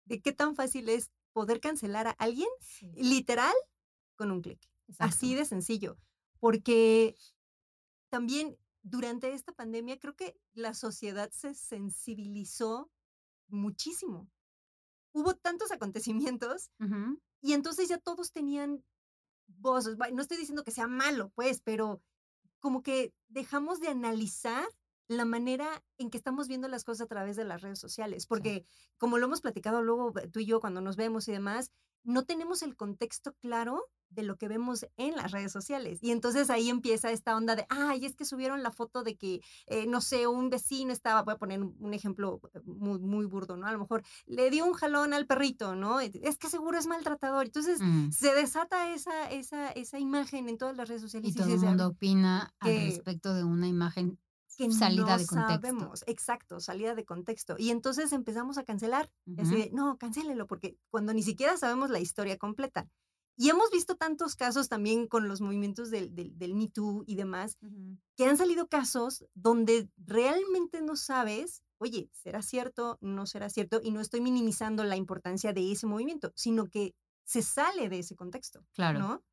De 0.07 0.23
qué 0.23 0.33
tan 0.33 0.55
fácil 0.55 0.89
es 0.89 1.11
poder 1.35 1.61
cancelar 1.61 2.07
a 2.07 2.13
alguien 2.13 2.49
literal 2.95 3.53
con 4.17 4.31
un 4.31 4.41
clic. 4.41 4.59
Así 4.99 5.35
de 5.35 5.45
sencillo. 5.45 5.99
Porque 6.39 7.15
también 8.11 8.59
durante 8.83 9.33
esta 9.33 9.53
pandemia 9.53 9.99
creo 9.99 10.15
que 10.17 10.39
la 10.53 10.75
sociedad 10.75 11.31
se 11.31 11.55
sensibilizó 11.55 12.91
muchísimo. 13.49 14.29
Hubo 15.13 15.35
tantos 15.35 15.73
acontecimientos 15.73 16.71
y 17.41 17.53
entonces 17.53 17.89
ya 17.89 17.99
todos 17.99 18.33
tenían 18.33 18.85
voces. 19.47 19.97
No 20.13 20.23
estoy 20.23 20.37
diciendo 20.37 20.65
que 20.65 20.71
sea 20.71 20.87
malo, 20.87 21.31
pues, 21.35 21.61
pero 21.61 22.03
como 22.61 22.83
que 22.83 23.13
dejamos 23.29 23.81
de 23.81 23.89
analizar 23.89 24.69
la 25.09 25.25
manera 25.25 25.83
en 25.99 26.09
que 26.09 26.19
estamos 26.19 26.47
viendo 26.47 26.69
las 26.69 26.85
cosas 26.85 27.07
a 27.07 27.09
través 27.09 27.35
de 27.35 27.45
las 27.45 27.63
redes 27.63 27.81
sociales, 27.81 28.27
porque 28.27 28.65
como 28.97 29.19
lo 29.19 29.27
hemos 29.27 29.41
platicado 29.41 29.83
luego 29.83 30.17
eh, 30.21 30.29
tú 30.29 30.39
y 30.39 30.47
yo 30.47 30.61
cuando 30.61 30.81
nos 30.81 30.95
vemos 30.95 31.27
y 31.27 31.33
demás, 31.33 31.73
no 32.05 32.25
tenemos 32.25 32.63
el 32.63 32.77
contexto 32.77 33.35
claro 33.41 33.87
de 34.11 34.23
lo 34.25 34.37
que 34.37 34.49
vemos 34.49 34.87
en 34.97 35.17
las 35.17 35.31
redes 35.31 35.53
sociales. 35.53 36.01
Y 36.03 36.11
entonces 36.11 36.51
ahí 36.51 36.69
empieza 36.69 37.11
esta 37.11 37.37
onda 37.37 37.55
de, 37.55 37.65
ay, 37.69 38.05
es 38.05 38.17
que 38.17 38.25
subieron 38.25 38.63
la 38.63 38.73
foto 38.73 39.03
de 39.03 39.17
que, 39.17 39.41
eh, 39.67 39.87
no 39.87 40.01
sé, 40.01 40.27
un 40.27 40.51
vecino 40.51 40.93
estaba, 40.93 41.23
voy 41.23 41.35
a 41.35 41.39
poner 41.39 41.63
un 41.63 41.95
ejemplo 41.95 42.41
eh, 42.53 42.61
muy, 42.65 42.99
muy 42.99 43.27
burdo, 43.27 43.57
¿no? 43.57 43.67
A 43.67 43.73
lo 43.73 43.79
mejor 43.79 44.03
le 44.27 44.51
dio 44.51 44.67
un 44.67 44.73
jalón 44.73 45.15
al 45.15 45.27
perrito, 45.27 45.77
¿no? 45.77 46.01
Es 46.01 46.39
que 46.39 46.49
seguro 46.49 46.79
es 46.79 46.87
maltratador. 46.87 47.47
Entonces 47.47 47.81
mm. 47.81 48.11
se 48.11 48.35
desata 48.35 48.93
esa, 48.93 49.31
esa, 49.31 49.71
esa 49.71 49.99
imagen 49.99 50.49
en 50.49 50.59
todas 50.59 50.77
las 50.77 50.89
redes 50.89 51.03
sociales. 51.03 51.31
Y 51.31 51.35
todo 51.35 51.45
el 51.45 51.51
dices, 51.53 51.65
"A 51.65 51.69
mundo 51.69 51.87
opina 51.89 52.53
al 52.59 52.75
respecto 52.75 53.33
de 53.35 53.45
una 53.45 53.69
imagen 53.69 54.19
que 54.57 54.71
salida 54.71 55.17
no 55.17 55.17
de 55.17 55.27
contexto. 55.27 55.65
sabemos. 55.67 56.05
Exacto, 56.07 56.61
salida 56.61 56.95
de 56.95 57.05
contexto. 57.05 57.57
Y 57.59 57.71
entonces 57.71 58.13
empezamos 58.13 58.59
a 58.59 58.65
cancelar. 58.65 59.11
y 59.37 59.43
Así 59.43 59.55
Ujú. 59.55 59.65
de, 59.65 59.71
no, 59.73 59.99
cancélelo, 59.99 60.47
porque 60.47 60.79
cuando 60.91 61.15
ni 61.15 61.23
siquiera 61.23 61.57
sabemos 61.57 61.91
la 61.91 62.01
historia 62.01 62.39
completa. 62.39 62.89
Y 63.37 63.49
hemos 63.49 63.71
visto 63.71 63.97
tantos 63.97 64.37
casos 64.37 64.69
también 64.69 65.07
con 65.07 65.27
los 65.29 65.41
movimientos 65.41 65.91
del, 65.91 66.15
del, 66.15 66.37
del 66.39 66.55
Me 66.55 66.69
Too 66.69 67.05
y 67.07 67.15
demás, 67.17 67.57
Ujú. 67.63 67.97
que 68.17 68.27
han 68.27 68.37
salido 68.37 68.69
casos 68.69 69.25
donde 69.35 69.89
realmente 69.97 70.83
no 70.83 70.97
sabes 70.97 71.63
oye, 71.83 72.11
¿será 72.13 72.43
cierto? 72.43 72.99
¿No 73.01 73.25
será 73.27 73.49
cierto? 73.49 73.81
Y 73.83 73.91
no 73.91 74.03
estoy 74.03 74.21
minimizando 74.21 74.85
la 74.85 74.97
importancia 74.97 75.55
de 75.55 75.73
ese 75.73 75.87
movimiento, 75.87 76.31
sino 76.37 76.67
que 76.67 76.95
se 77.25 77.41
sale 77.41 77.89
de 77.89 78.01
ese 78.01 78.17
contexto, 78.17 78.67
Claro. 78.75 78.99
¿no? 78.99 79.25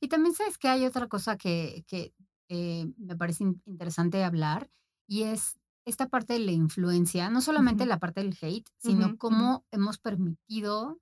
Y 0.00 0.08
también 0.08 0.34
sabes 0.34 0.58
que 0.58 0.68
hay 0.68 0.86
otra 0.86 1.08
cosa 1.08 1.36
que, 1.36 1.84
que 1.88 2.14
eh, 2.54 2.86
me 2.96 3.16
parece 3.16 3.44
in- 3.44 3.62
interesante 3.66 4.22
hablar 4.24 4.70
y 5.08 5.24
es 5.24 5.58
esta 5.86 6.08
parte 6.08 6.34
de 6.34 6.38
la 6.40 6.52
influencia, 6.52 7.28
no 7.30 7.40
solamente 7.42 7.84
la 7.86 7.98
parte 7.98 8.22
del 8.22 8.36
hate, 8.40 8.68
sino 8.78 9.18
cómo 9.18 9.66
hemos 9.70 9.98
permitido, 9.98 10.98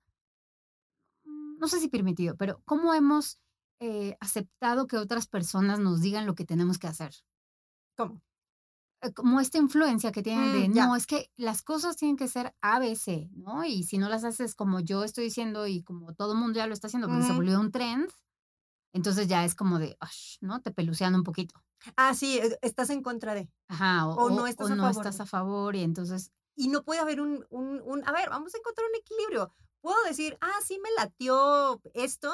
mm, 1.25 1.57
no 1.59 1.67
sé 1.67 1.79
si 1.79 1.87
permitido, 1.89 2.35
pero 2.37 2.61
cómo 2.65 2.93
hemos 2.93 3.39
eh, 3.79 4.15
aceptado 4.19 4.87
que 4.87 4.97
otras 4.97 5.27
personas 5.27 5.79
nos 5.79 6.01
digan 6.01 6.25
lo 6.25 6.35
que 6.35 6.45
tenemos 6.45 6.77
que 6.79 6.87
hacer. 6.87 7.13
¿Cómo? 7.97 8.21
eh, 9.01 9.11
como 9.13 9.39
esta 9.39 9.57
influencia 9.57 10.11
que 10.11 10.23
tienen 10.23 10.51
de, 10.53 10.69
Mm, 10.69 10.73
ya. 10.73 10.87
no, 10.87 10.95
es 10.95 11.05
que 11.07 11.31
las 11.37 11.61
cosas 11.61 11.97
tienen 11.97 12.17
que 12.17 12.27
ser 12.27 12.55
ABC, 12.61 13.29
¿no? 13.33 13.65
Y 13.65 13.83
si 13.83 13.97
no 13.97 14.09
las 14.09 14.23
haces 14.23 14.55
como 14.55 14.79
yo 14.79 15.03
estoy 15.03 15.25
diciendo 15.25 15.67
y 15.67 15.83
como 15.83 16.13
todo 16.13 16.33
el 16.33 16.39
mundo 16.39 16.57
ya 16.59 16.67
lo 16.67 16.73
está 16.73 16.87
haciendo, 16.87 17.07
porque 17.09 17.23
se 17.25 17.33
volvió 17.33 17.59
un 17.59 17.71
trend, 17.71 18.09
entonces 18.93 19.27
ya 19.27 19.43
es 19.45 19.55
como 19.55 19.79
de, 19.79 19.97
¿no? 20.41 20.61
Te 20.61 20.71
pelucean 20.71 21.15
un 21.15 21.23
poquito. 21.23 21.63
Ah, 21.97 22.13
sí, 22.13 22.39
eh, 22.39 22.57
estás 22.61 22.89
en 22.89 23.01
contra 23.03 23.33
de. 23.33 23.49
Ajá, 23.67 24.07
o, 24.07 24.15
O 24.21 24.29
no 24.29 24.47
estás 24.47 24.67
o 24.67 24.69
a 24.69 24.75
no 24.75 24.83
favor 24.83 25.05
estás 25.05 25.19
a 25.19 25.25
favor 25.25 25.75
y 25.75 25.81
entonces, 25.83 26.31
Y 26.55 26.67
no 26.67 26.83
puede 26.83 26.99
haber 26.99 27.19
un, 27.19 27.45
un, 27.49 27.81
un, 27.83 28.07
a 28.07 28.11
ver, 28.11 28.29
vamos 28.29 28.53
a 28.53 28.57
encontrar 28.57 28.87
un 28.89 28.95
equilibrio. 28.95 29.53
Puedo 29.81 30.01
decir, 30.05 30.37
ah, 30.41 30.59
sí 30.65 30.79
me 30.81 30.91
latió 30.91 31.81
esto, 31.93 32.33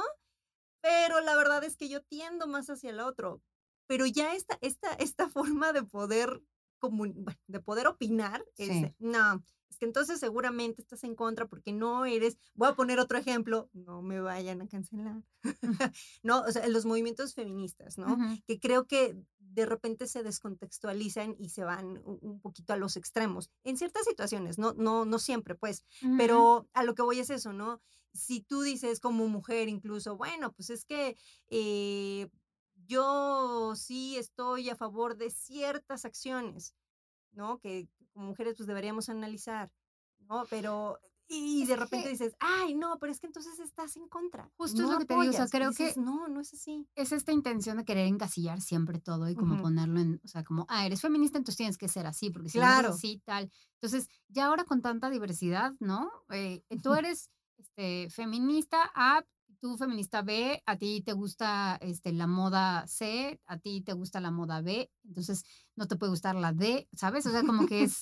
pero 0.81 1.21
la 1.21 1.35
verdad 1.35 1.63
es 1.63 1.77
que 1.77 1.89
yo 1.89 2.01
tiendo 2.03 2.47
más 2.47 2.69
hacia 2.69 2.91
el 2.91 2.99
otro. 2.99 3.41
Pero 3.87 4.05
ya 4.05 4.35
esta, 4.35 4.57
esta, 4.61 4.93
esta 4.95 5.29
forma 5.29 5.73
de 5.73 5.83
poder, 5.83 6.41
comun- 6.79 7.13
bueno, 7.15 7.39
de 7.47 7.59
poder 7.61 7.87
opinar, 7.87 8.45
es, 8.57 8.67
sí. 8.67 8.95
no, 8.99 9.43
que 9.79 9.85
entonces 9.85 10.19
seguramente 10.19 10.81
estás 10.81 11.03
en 11.03 11.15
contra 11.15 11.47
porque 11.47 11.71
no 11.71 12.05
eres, 12.05 12.37
voy 12.53 12.67
a 12.67 12.75
poner 12.75 12.99
otro 12.99 13.17
ejemplo, 13.17 13.69
no 13.73 14.01
me 14.01 14.19
vayan 14.19 14.61
a 14.61 14.67
cancelar. 14.67 15.23
no, 16.23 16.41
o 16.41 16.51
sea, 16.51 16.67
los 16.67 16.85
movimientos 16.85 17.33
feministas, 17.33 17.97
¿no? 17.97 18.17
Que 18.45 18.59
creo 18.59 18.85
que 18.85 19.15
de 19.39 19.65
repente 19.65 20.07
se 20.07 20.21
descontextualizan 20.21 21.35
y 21.39 21.49
se 21.49 21.63
van 21.63 22.01
un, 22.03 22.39
poquito 22.41 22.73
a 22.73 22.77
los 22.77 22.97
extremos. 22.97 23.49
En 23.63 23.77
ciertas 23.77 24.05
situaciones, 24.05 24.57
no, 24.57 24.73
no, 24.73 25.05
no 25.05 25.17
siempre, 25.17 25.55
pues, 25.55 25.83
pero 26.17 26.67
a 26.73 26.83
lo 26.83 26.93
que 26.93 27.01
voy 27.01 27.19
es 27.19 27.29
eso, 27.29 27.53
¿no? 27.53 27.81
Si 28.13 28.41
tú 28.41 28.61
dices 28.61 28.99
como 28.99 29.27
mujer 29.27 29.69
incluso, 29.69 30.17
bueno, 30.17 30.51
pues 30.51 30.69
es 30.69 30.83
que 30.83 31.15
eh, 31.47 32.27
yo 32.85 33.73
sí 33.75 34.17
estoy 34.17 34.69
a 34.69 34.75
favor 34.75 35.15
de 35.15 35.29
ciertas 35.29 36.05
acciones, 36.05 36.75
¿no? 37.31 37.59
Que 37.59 37.87
como 38.19 38.31
mujeres 38.31 38.55
pues 38.57 38.67
deberíamos 38.67 39.07
analizar, 39.07 39.71
¿no? 40.27 40.43
Pero, 40.49 40.99
y 41.25 41.61
Es 41.61 41.69
de 41.69 41.77
repente 41.77 42.09
dices, 42.09 42.35
ay, 42.41 42.75
no, 42.75 42.99
pero 42.99 43.13
es 43.13 43.19
que 43.21 43.27
entonces 43.27 43.57
estás 43.59 43.95
en 43.95 44.09
contra, 44.09 44.51
justo 44.57 44.81
es 44.81 44.87
no 44.87 44.93
lo 44.93 44.99
que 44.99 45.05
te 45.05 45.13
digo, 45.13 45.29
o 45.29 45.33
sea, 45.33 45.47
creo 45.47 45.69
dices, 45.69 45.93
que 45.93 46.01
no, 46.01 46.27
no 46.27 46.41
es 46.41 46.53
así. 46.53 46.85
es 46.95 47.13
esta 47.13 47.31
intención 47.31 47.77
de 47.77 47.85
querer 47.85 48.07
encasillar 48.07 48.59
siempre 48.59 48.99
todo 48.99 49.29
y 49.29 49.35
como 49.35 49.61
ponerlo 49.61 50.01
en, 50.01 50.19
o 50.21 50.27
sea, 50.27 50.43
como, 50.43 50.65
ah, 50.67 50.85
eres 50.85 50.99
feminista, 50.99 51.37
entonces 51.37 51.55
tienes 51.55 51.77
que 51.77 51.87
ser 51.87 52.07
así, 52.07 52.29
porque 52.29 52.49
si 52.49 52.57
no 52.57 52.65
eres 52.65 52.91
así, 52.91 53.21
tal. 53.23 53.49
Entonces, 53.75 54.09
ya 54.27 54.47
ahora 54.47 54.65
con 54.65 54.81
tanta 54.81 55.09
diversidad, 55.09 55.71
¿no? 55.79 56.11
Eh, 56.29 56.61
tú 56.83 56.93
eres 57.05 57.31
este, 57.57 58.09
feminista 58.09 58.91
A, 58.95 59.23
tú 59.59 59.77
feminista 59.77 60.21
B, 60.21 60.61
a 60.65 60.77
ti 60.77 61.01
te 61.01 61.13
gusta 61.13 61.77
este, 61.81 62.11
la 62.13 62.27
moda 62.27 62.87
C, 62.87 63.39
a 63.45 63.57
ti 63.57 63.81
te 63.81 63.93
gusta 63.93 64.19
la 64.19 64.31
moda 64.31 64.61
B, 64.61 64.91
entonces 65.03 65.43
no 65.75 65.87
te 65.87 65.95
puede 65.95 66.11
gustar 66.11 66.35
la 66.35 66.53
D, 66.53 66.87
¿sabes? 66.93 67.25
O 67.25 67.31
sea, 67.31 67.43
como 67.43 67.67
que 67.67 67.83
es, 67.83 67.99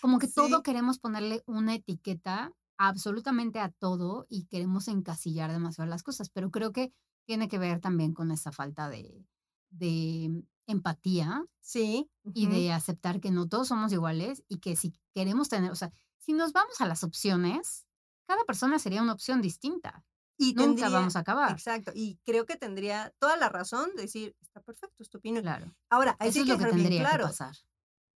como 0.00 0.18
que 0.18 0.28
todo 0.28 0.62
queremos 0.62 0.98
ponerle 0.98 1.42
una 1.46 1.74
etiqueta 1.74 2.52
absolutamente 2.78 3.60
a 3.60 3.70
todo 3.70 4.26
y 4.28 4.46
queremos 4.46 4.88
encasillar 4.88 5.52
demasiado 5.52 5.88
las 5.88 6.02
cosas, 6.02 6.30
pero 6.30 6.50
creo 6.50 6.72
que 6.72 6.92
tiene 7.26 7.48
que 7.48 7.58
ver 7.58 7.80
también 7.80 8.14
con 8.14 8.30
esa 8.30 8.52
falta 8.52 8.88
de, 8.88 9.26
de 9.70 10.42
empatía 10.66 11.44
sí. 11.60 12.10
y 12.34 12.46
de 12.46 12.72
aceptar 12.72 13.20
que 13.20 13.30
no 13.30 13.48
todos 13.48 13.68
somos 13.68 13.92
iguales 13.92 14.42
y 14.48 14.58
que 14.58 14.76
si 14.76 14.94
queremos 15.12 15.48
tener, 15.48 15.70
o 15.70 15.74
sea, 15.74 15.92
si 16.18 16.32
nos 16.32 16.52
vamos 16.52 16.80
a 16.80 16.86
las 16.86 17.04
opciones, 17.04 17.86
cada 18.26 18.44
persona 18.44 18.78
sería 18.78 19.02
una 19.02 19.12
opción 19.12 19.42
distinta. 19.42 20.04
Y 20.40 20.56
Nunca 20.58 20.88
tendría, 20.88 20.96
vamos 20.96 21.16
a 21.16 21.20
acabar. 21.20 21.56
exacto, 21.56 21.92
y 21.94 22.18
creo 22.24 22.46
que 22.46 22.56
tendría 22.56 23.14
toda 23.20 23.36
la 23.36 23.48
razón 23.48 23.94
de 23.96 24.02
decir, 24.02 24.36
está 24.40 24.60
perfecto, 24.62 25.02
es 25.02 25.10
tu 25.10 25.18
opinión. 25.18 25.44
Claro. 25.44 25.74
Ahora, 25.90 26.16
sí 26.22 26.28
Eso 26.28 26.40
hay 26.40 26.44
es 26.44 26.46
que 26.46 26.52
lo 26.52 26.58
que 26.58 26.66
dejar 26.66 26.72
bien 26.74 26.92
tendría 26.92 27.06
que 27.08 27.18
claro, 27.18 27.26
pasar. 27.26 27.54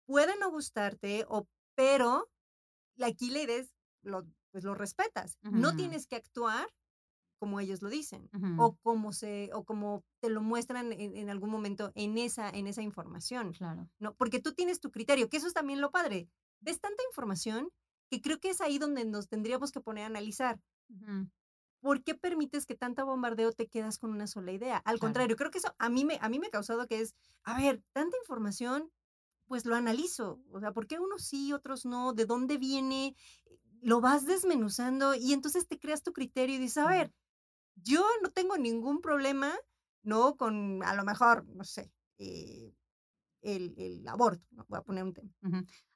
puede 0.07 0.39
no 0.39 0.51
gustarte, 0.51 1.25
o, 1.29 1.49
pero 1.77 2.31
aquí 3.03 3.31
la 3.31 3.41
idea 3.43 3.59
es, 3.59 3.75
lo, 4.03 4.27
pues 4.53 4.65
lo 4.65 4.75
respetas. 4.75 5.39
No 5.49 5.75
Ujú, 5.75 5.77
tienes 5.77 6.07
que 6.07 6.17
actuar 6.17 6.69
como 7.39 7.61
ellos 7.61 7.83
lo 7.83 7.91
dicen, 7.91 8.33
ujú, 8.33 8.51
o 8.57 8.77
como 8.83 9.13
se, 9.13 9.51
o 9.55 9.65
como 9.65 10.05
te 10.21 10.31
lo 10.31 10.43
muestran 10.43 10.93
en, 10.93 11.17
en 11.17 11.31
algún 11.31 11.51
momento 11.51 11.93
en 11.95 12.19
esa, 12.19 12.51
en 12.51 12.67
esa 12.67 12.83
información, 12.83 13.59
Claro. 13.59 13.91
¿no? 14.01 14.15
Porque 14.17 14.41
tú 14.41 14.55
tienes 14.55 14.81
tu 14.81 14.91
criterio, 14.91 15.29
que 15.29 15.39
eso 15.39 15.47
es 15.49 15.55
también 15.55 15.81
lo 15.81 15.91
padre. 15.93 16.29
Ves 16.61 16.81
tanta 16.81 17.03
información 17.11 17.71
que 18.11 18.21
creo 18.21 18.39
que 18.41 18.51
es 18.51 18.61
ahí 18.61 18.79
donde 18.79 19.05
nos 19.07 19.29
tendríamos 19.29 19.73
que 19.73 19.81
poner 19.81 20.05
a 20.05 20.07
analizar. 20.09 20.61
ujú, 20.91 21.31
¿por 21.81 22.03
qué 22.05 22.15
permites 22.15 22.67
que 22.67 22.75
tanta 22.77 23.05
bombardeo 23.05 23.53
te 23.53 23.69
quedas 23.69 23.99
con 23.99 24.11
una 24.11 24.27
sola 24.27 24.53
idea? 24.53 24.79
Al 24.79 24.99
Claro. 24.99 25.01
contrario, 25.01 25.37
creo 25.37 25.51
que 25.51 25.59
eso 25.59 25.75
a 25.79 25.89
mí 25.89 26.05
me, 26.05 26.19
a 26.21 26.29
mí 26.29 26.39
me 26.39 26.49
ha 26.49 26.51
causado 26.51 26.87
que 26.87 27.01
es, 27.01 27.15
a 27.45 27.57
ver, 27.59 27.83
tanta 27.93 28.17
información, 28.19 28.91
pues 29.47 29.67
lo 29.67 29.77
analizo. 29.77 30.43
O 30.53 30.61
sea, 30.61 30.73
¿por 30.73 30.87
qué 30.87 30.99
unos 31.01 31.25
sí, 31.25 31.53
otros 31.53 31.87
no? 31.87 32.13
¿De 32.15 32.27
dónde 32.27 32.59
viene? 32.59 33.17
Lo 33.83 34.01
vas 34.01 34.27
desmenuzando 34.27 35.15
y 35.15 35.33
entonces 35.33 35.67
te 35.69 35.79
creas 35.79 36.03
tu 36.03 36.13
criterio 36.13 36.57
y 36.57 36.59
dices, 36.59 36.79
a 36.79 36.89
ver, 36.89 37.13
yo 37.77 38.05
no 38.23 38.31
tengo 38.31 38.59
ningún 38.59 39.01
problema, 39.01 39.55
¿no? 40.03 40.37
Con 40.37 40.83
a 40.85 40.95
lo 40.95 41.05
mejor, 41.05 41.47
no 41.49 41.65
sé, 41.65 41.93
eh, 42.19 42.75
el, 43.43 43.75
el 43.79 44.07
aborto, 44.09 44.47
¿no? 44.53 44.65
Voy 44.69 44.79
a 44.79 44.83
poner 44.83 45.05
un 45.05 45.15
tema. 45.15 45.31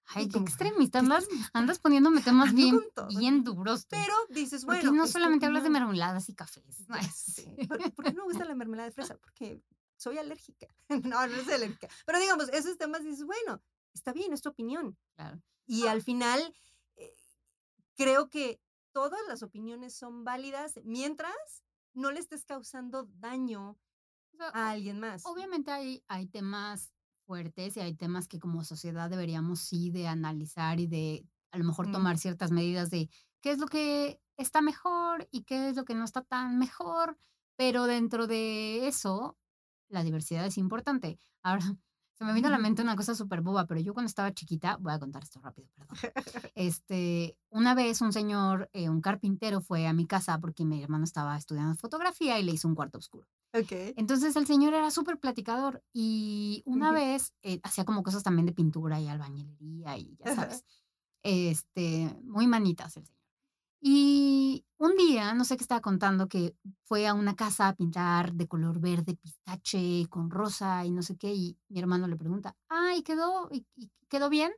Ay, 0.07 0.29
qué 0.29 0.39
extremista. 0.39 0.99
Andas, 0.99 1.27
andas 1.53 1.79
poniéndome 1.79 2.21
temas 2.25 2.51
Ando 2.51 2.57
bien, 2.57 2.81
bien 3.09 3.45
duros. 3.45 3.87
Pero 3.89 4.15
dices, 4.29 4.65
Porque 4.65 4.87
bueno, 4.87 5.03
no 5.03 5.07
solamente 5.07 5.47
hablas 5.47 5.63
de 5.63 5.71
mermeladas 5.71 6.29
y 6.29 6.35
cafés. 6.35 6.87
Ya 6.89 7.03
sé. 7.13 7.55
¿Por, 7.69 7.93
por 7.95 8.05
qué 8.05 8.13
no 8.13 8.23
me 8.23 8.33
gusta 8.33 8.45
la 8.45 8.55
mermelada 8.55 8.89
de 8.89 8.93
fresa? 8.95 9.17
Porque 9.17 9.63
soy 9.97 10.19
alérgica. 10.19 10.67
No, 10.89 11.27
no 11.27 11.45
soy 11.45 11.55
alérgica. 11.55 11.89
Pero 12.07 12.19
digamos, 12.19 12.49
esos 12.51 12.77
temas 12.77 13.03
dices, 13.05 13.25
bueno, 13.25 13.63
está 13.93 14.13
bien, 14.13 14.33
es 14.33 14.43
tu 14.43 14.51
opinión. 14.51 14.99
Claro. 15.15 15.41
Y 15.67 15.87
al 15.87 16.03
final, 16.03 16.55
eh, 16.97 17.15
creo 17.97 18.29
que 18.29 18.61
todas 18.93 19.21
las 19.29 19.43
opiniones 19.43 19.95
son 19.95 20.25
válidas 20.25 20.81
mientras 20.85 21.65
no 21.95 22.11
le 22.11 22.21
estés 22.21 22.45
causando 22.45 23.09
daño 23.19 23.79
a 24.53 24.71
alguien 24.71 24.99
más. 24.99 25.25
obviamente 25.27 25.71
hay, 25.71 26.03
hay 26.09 26.27
temas 26.27 26.93
fuertes 27.27 27.77
y 27.77 27.81
hay 27.81 27.95
temas 27.95 28.29
que 28.29 28.39
como 28.39 28.65
sociedad 28.65 29.11
deberíamos 29.11 29.61
sí 29.61 29.91
de 29.91 30.07
analizar 30.09 30.81
y 30.81 30.87
de 30.87 31.27
a 31.53 31.59
lo 31.59 31.65
mejor 31.65 31.87
Ujú. 31.87 31.93
tomar 31.93 32.19
ciertas 32.19 32.51
medidas 32.51 32.91
de 32.91 33.09
qué 33.41 33.53
es 33.53 33.59
lo 33.59 33.67
que 33.67 34.21
está 34.37 34.63
mejor 34.63 35.29
y 35.31 35.45
qué 35.45 35.69
es 35.69 35.77
lo 35.77 35.85
que 35.85 35.95
no 35.95 36.05
está 36.05 36.23
tan 36.23 36.59
mejor, 36.59 37.17
pero 37.57 37.85
dentro 37.87 38.27
de 38.27 38.89
eso 38.89 39.39
la 39.89 40.03
diversidad 40.03 40.47
es 40.47 40.59
importante. 40.59 41.19
Ahora, 41.43 41.61
se 42.15 42.25
me 42.25 42.33
vino 42.33 42.49
a 42.49 42.51
la 42.51 42.59
mente 42.59 42.83
una 42.83 42.97
cosa 42.97 43.15
súper 43.15 43.41
boba, 43.43 43.67
pero 43.67 43.81
yo 43.81 43.95
cuando 43.95 44.09
estaba 44.09 44.33
chiquita, 44.33 44.77
voy 44.79 44.93
a 44.93 44.99
contar 44.99 45.23
esto 45.23 45.41
rápido, 45.41 45.69
perdón. 45.77 46.01
Este, 46.55 47.37
una 47.51 47.75
vez 47.75 48.01
un 48.01 48.13
señor, 48.13 48.71
eh, 48.73 48.89
un 48.89 49.01
carpintero 49.01 49.61
fue 49.61 49.87
a 49.87 49.93
mi 49.93 50.07
casa 50.07 50.39
porque 50.41 50.65
mi 50.65 50.83
hermano 50.83 51.05
estaba 51.05 51.37
estudiando 51.37 51.75
fotografía 51.77 52.39
y 52.39 52.45
le 52.45 52.53
hizo 52.53 52.69
un 52.69 52.75
cuarto 52.77 52.99
oscuro. 52.99 53.29
Ok. 53.55 53.73
Entonces 53.97 54.35
el 54.37 54.47
señor 54.47 54.75
era 54.75 54.91
súper 54.91 55.19
platicador 55.19 55.83
y 55.93 56.63
una 56.67 56.91
vez 56.93 57.33
eh, 57.43 57.61
hacía 57.63 57.85
como 57.85 58.03
cosas 58.03 58.25
también 58.25 58.47
de 58.47 58.53
pintura 58.53 59.01
y 59.01 59.09
albañilería 59.09 59.97
y 59.97 60.17
ya 60.19 60.29
sabes, 60.35 60.65
este, 61.23 62.17
muy 62.25 62.47
manitas 62.49 62.97
el 62.97 63.07
señor. 63.07 63.21
Y 63.81 64.65
un 64.79 64.97
día, 64.97 65.35
no 65.35 65.45
sé 65.45 65.57
qué 65.57 65.63
estaba 65.65 65.81
contando, 65.83 66.29
que 66.29 66.57
fue 66.85 67.07
a 67.07 67.15
una 67.15 67.37
casa 67.37 67.69
a 67.69 67.75
pintar 67.77 68.33
de 68.35 68.49
color 68.49 68.81
verde 68.81 69.17
pistache 69.17 70.07
con 70.11 70.31
rosa 70.31 70.85
y 70.87 70.91
no 70.93 71.03
sé 71.03 71.17
qué, 71.17 71.33
y 71.35 71.59
mi 71.69 71.81
hermano 71.81 72.09
le 72.09 72.17
pregunta, 72.17 72.57
ay, 72.69 73.03
¿quedó, 73.03 73.49
y, 73.53 73.67
y 73.77 73.91
quedó 74.09 74.31
bien? 74.31 74.53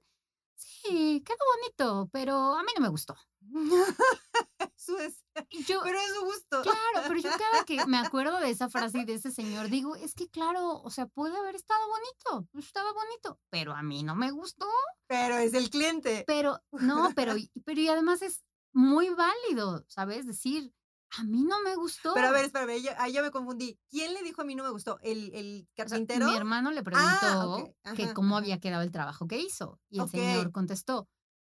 Sí, 0.56 1.22
quedó 1.26 1.38
bonito, 1.60 2.08
pero 2.12 2.54
a 2.56 2.62
mí 2.62 2.70
no 2.76 2.82
me 2.82 2.88
gustó. 2.88 3.16
Eso 4.76 4.98
es. 4.98 5.24
Yo, 5.66 5.80
Pero 5.82 5.98
es 5.98 6.14
su 6.14 6.24
gusto. 6.24 6.62
Claro, 6.62 7.08
pero 7.08 7.16
yo 7.20 7.30
cada 7.30 7.64
que 7.64 7.84
me 7.86 7.98
acuerdo 8.14 8.38
de 8.40 8.50
esa 8.50 8.68
frase 8.68 8.98
y 9.00 9.04
de 9.04 9.14
ese 9.14 9.30
señor, 9.30 9.68
digo, 9.68 9.96
es 9.96 10.14
que 10.14 10.28
claro, 10.28 10.80
o 10.82 10.90
sea, 10.90 11.06
puede 11.06 11.36
haber 11.36 11.56
estado 11.56 11.80
bonito, 11.88 12.48
estaba 12.58 12.92
bonito, 12.92 13.40
pero 13.50 13.72
a 13.74 13.82
mí 13.82 14.02
no 14.02 14.14
me 14.14 14.30
gustó. 14.30 14.66
Pero 15.06 15.36
es 15.38 15.54
el 15.54 15.70
cliente. 15.70 16.24
Pero, 16.26 16.60
no, 16.72 17.10
pero, 17.16 17.36
y- 17.36 17.50
pero 17.64 17.80
y 17.80 17.88
además 17.88 18.22
es 18.22 18.44
muy 18.72 19.10
válido, 19.10 19.84
¿sabes? 19.88 20.26
Decir, 20.26 20.72
A 21.18 21.22
mí 21.24 21.44
no 21.44 21.60
me 21.62 21.74
gustó. 21.76 22.12
Pero 22.14 22.28
a 22.28 22.32
ver, 22.32 22.44
espérame, 22.46 22.82
ahí 22.98 23.12
ya 23.12 23.22
me 23.22 23.30
confundí. 23.30 23.78
¿Quién 23.88 24.12
le 24.12 24.22
dijo 24.22 24.42
a 24.42 24.44
mí 24.44 24.54
no 24.54 24.64
me 24.64 24.70
gustó? 24.70 24.98
¿El, 25.02 25.32
el 25.34 25.62
O 25.62 25.74
sea, 25.74 25.86
carpintero? 25.86 26.26
mi 26.26 26.36
hermano 26.36 26.70
le 26.72 26.80
Ah, 26.80 26.82
preguntó 26.84 27.74
que 27.96 28.12
cómo 28.12 28.36
ajá. 28.36 28.44
había 28.44 28.60
quedado 28.60 28.82
el 28.82 28.90
trabajo 28.92 29.26
que 29.26 29.38
hizo. 29.38 29.80
Y 29.88 30.00
el 30.00 30.08
señor 30.08 30.52
contestó, 30.52 31.08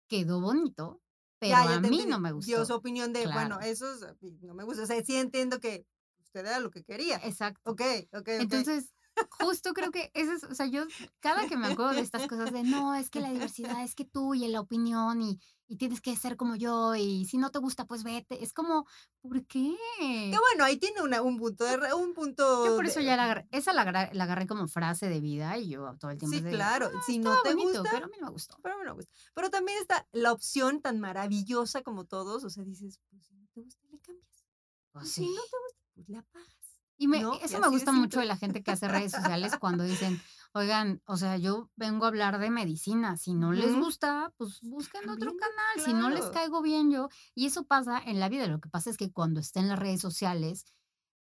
quedó 0.08 0.40
bonito, 0.42 1.02
pero 1.40 1.52
Ya, 1.52 1.66
ya 1.66 1.76
a 1.78 1.80
mí 1.82 2.06
no 2.08 2.20
me 2.20 2.30
Dio 2.30 2.36
gustó. 2.36 2.66
su 2.66 2.74
opinión 2.74 3.14
de, 3.14 3.28
bueno, 3.28 3.60
eso 3.62 3.92
es- 3.94 4.06
no 4.42 4.54
me 4.54 4.64
gusta. 4.64 4.84
O 4.84 4.86
sea, 4.86 5.04
sí 5.04 5.16
entiendo 5.16 5.60
que 5.60 5.86
usted 6.20 6.42
era 6.42 6.60
lo 6.60 6.70
que 6.72 6.84
quería. 6.84 7.18
Exacto. 7.24 7.72
Ok, 7.72 7.82
ok, 8.12 8.20
ok. 8.20 8.28
Entonces, 8.28 8.94
justo 9.40 9.74
creo 9.74 9.92
que 9.92 10.12
ese 10.14 10.34
es, 10.34 10.44
o 10.44 10.54
sea, 10.56 10.66
yo 10.66 10.86
cada 11.20 11.48
que 11.48 11.58
me 11.58 11.68
acuerdo 11.68 11.94
de 11.94 12.02
estas 12.02 12.28
cosas 12.28 12.52
de, 12.52 12.64
no, 12.64 12.96
es 12.96 13.10
que 13.10 13.22
la 13.22 13.32
diversidad, 13.32 13.84
es 13.84 13.96
que 13.96 14.06
tú 14.06 14.34
y 14.34 14.48
la 14.48 14.60
opinión 14.60 15.22
y, 15.22 15.40
y 15.68 15.78
tienes 15.78 16.00
que 16.02 16.16
ser 16.16 16.38
como 16.38 16.56
yo 16.56 16.94
y 16.96 17.26
si 17.26 17.38
no 17.38 17.50
te 17.50 17.60
gusta, 17.60 17.86
pues 17.86 18.04
vete. 18.04 18.44
Es 18.44 18.54
como, 18.54 18.86
¿por 19.22 19.46
qué? 19.48 19.76
Que 20.00 20.38
bueno, 20.40 20.64
ahí 20.64 20.78
tiene 20.78 21.02
una, 21.02 21.22
un 21.22 21.38
punto 21.38 21.64
de 21.66 21.94
un 21.94 22.14
punto. 22.14 22.66
Yo 22.66 22.76
por 22.76 22.86
eso 22.86 23.00
ya 23.02 23.16
la 23.18 23.24
agarré, 23.24 23.48
esa 23.52 23.74
la 23.74 23.82
agarré, 23.82 24.14
la 24.14 24.26
agarré 24.26 24.46
como 24.48 24.68
frase 24.68 25.10
de 25.10 25.20
vida 25.22 25.58
y 25.58 25.70
yo 25.70 25.96
todo 26.00 26.12
el 26.12 26.18
tiempo 26.18 26.38
Sí, 26.38 26.44
de, 26.44 26.52
claro. 26.52 26.90
"Ah, 26.94 27.02
Si 27.06 27.18
no 27.18 27.36
te 27.42 27.54
bonito, 27.56 27.80
gusta, 27.80 27.90
pero 27.92 28.06
a 28.06 28.10
mí 28.10 28.16
no 28.20 28.28
me 28.28 28.32
gustó. 28.34 28.58
pero 28.62 28.76
a 28.76 28.78
mí 28.78 28.84
no 28.86 28.92
me 28.92 28.96
gusta. 28.98 29.12
Pero 29.34 29.50
también 29.50 29.78
está 29.80 30.08
la 30.12 30.32
opción 30.32 30.82
tan 30.82 31.00
maravillosa 31.00 31.82
como 31.82 32.06
todos. 32.06 32.44
O 32.44 32.50
sea, 32.50 32.64
dices, 32.64 33.00
pues 33.10 33.26
si 33.26 33.34
no 33.36 33.48
te 33.54 33.62
gusta, 33.62 33.86
le 33.92 34.00
cambias. 34.00 34.46
Pues 34.92 35.06
Y 35.06 35.10
sí. 35.10 35.22
Si 35.24 35.30
no 35.30 35.42
te 35.42 35.58
gusta, 35.66 35.80
pues 35.96 36.10
la 36.10 36.20
apagas. 36.20 36.50
Y 36.98 37.08
me, 37.10 37.22
¿no? 37.22 37.34
Y 37.34 37.38
eso 37.44 37.48
me 37.48 37.48
así 37.58 37.62
de 37.64 37.70
gusta 37.72 37.92
mucho 37.92 38.20
de 38.22 38.26
la 38.26 38.38
gente 38.38 38.64
que 38.64 38.72
hace 38.72 38.88
redes 38.88 39.12
sociales 39.12 39.54
cuando 39.60 39.84
dicen, 39.84 40.22
oigan, 40.56 41.02
o 41.06 41.18
sea, 41.18 41.36
yo 41.36 41.70
vengo 41.76 42.06
a 42.06 42.08
hablar 42.08 42.40
de 42.40 42.50
medicina, 42.50 43.18
si 43.18 43.34
no 43.34 43.52
les 43.52 43.76
gusta, 43.76 44.34
pues 44.38 44.62
busquen 44.62 45.10
otro 45.10 45.36
canal, 45.36 45.86
si 45.86 45.94
no 45.94 46.10
les 46.10 46.28
caigo 46.28 46.62
bien 46.62 46.90
yo. 46.90 47.10
Y 47.36 47.48
eso 47.48 47.66
pasa 47.66 48.02
en 48.04 48.22
la 48.22 48.30
vida, 48.30 48.48
lo 48.48 48.62
que 48.62 48.70
pasa 48.70 48.90
es 48.90 48.96
que 48.96 49.12
cuando 49.12 49.42
está 49.42 49.60
en 49.60 49.68
las 49.68 49.78
redes 49.78 50.00
sociales, 50.00 50.64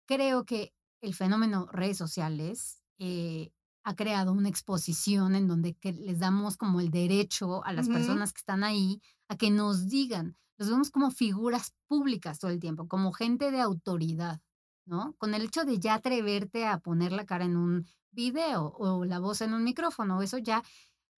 creo 0.06 0.46
que 0.46 0.72
el 1.02 1.16
fenómeno 1.16 1.68
redes 1.72 1.98
sociales 1.98 2.84
eh, 3.00 3.52
ha 3.84 3.96
creado 3.96 4.34
una 4.34 4.50
exposición 4.50 5.36
en 5.36 5.48
donde 5.48 5.74
que 5.74 5.94
les 5.94 6.20
damos 6.20 6.56
como 6.56 6.80
el 6.80 6.92
derecho 6.92 7.66
a 7.66 7.74
las 7.74 7.90
personas 7.90 8.34
que 8.34 8.40
están 8.40 8.64
ahí 8.64 9.02
a 9.30 9.36
que 9.36 9.50
nos 9.50 9.90
digan, 9.90 10.38
los 10.60 10.70
vemos 10.70 10.92
como 10.92 11.10
figuras 11.10 11.74
públicas 11.88 12.38
todo 12.38 12.52
el 12.52 12.60
tiempo, 12.60 12.88
como 12.88 13.12
gente 13.12 13.50
de 13.50 13.62
autoridad. 13.62 14.42
¿no? 14.86 15.16
Con 15.18 15.34
el 15.34 15.44
hecho 15.44 15.64
de 15.64 15.80
ya 15.80 15.96
atreverte 15.96 16.68
a 16.68 16.78
poner 16.80 17.14
la 17.14 17.26
cara 17.26 17.46
en 17.46 17.56
un 17.56 17.88
video 18.14 18.74
o 18.78 19.06
la 19.06 19.20
voz 19.20 19.42
en 19.42 19.54
un 19.54 19.64
micrófono, 19.64 20.22
eso 20.22 20.38
ya 20.38 20.64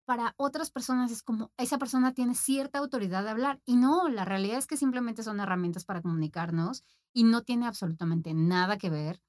para 0.06 0.34
otras 0.38 0.70
personas 0.70 1.12
es 1.12 1.24
como 1.24 1.52
esa 1.58 1.78
persona 1.78 2.14
tiene 2.14 2.36
cierta 2.36 2.80
autoridad 2.80 3.24
de 3.24 3.30
hablar 3.30 3.62
y 3.66 3.76
no, 3.76 4.10
la 4.10 4.26
realidad 4.26 4.58
es 4.58 4.68
que 4.68 4.78
simplemente 4.78 5.24
son 5.24 5.40
herramientas 5.40 5.86
para 5.86 6.02
comunicarnos 6.02 6.84
y 7.14 7.24
no 7.24 7.44
tiene 7.44 7.68
absolutamente 7.68 8.34
nada 8.34 8.78
que 8.78 8.90
ver 8.90 9.22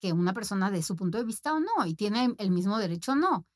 que 0.00 0.12
una 0.12 0.32
persona 0.32 0.70
de 0.70 0.82
su 0.82 0.96
punto 0.96 1.18
de 1.18 1.24
vista 1.24 1.54
o 1.54 1.60
no 1.60 1.86
y 1.86 1.94
tiene 1.94 2.34
el 2.38 2.50
mismo 2.50 2.78
derecho 2.78 3.12
o 3.12 3.16
no. 3.16 3.46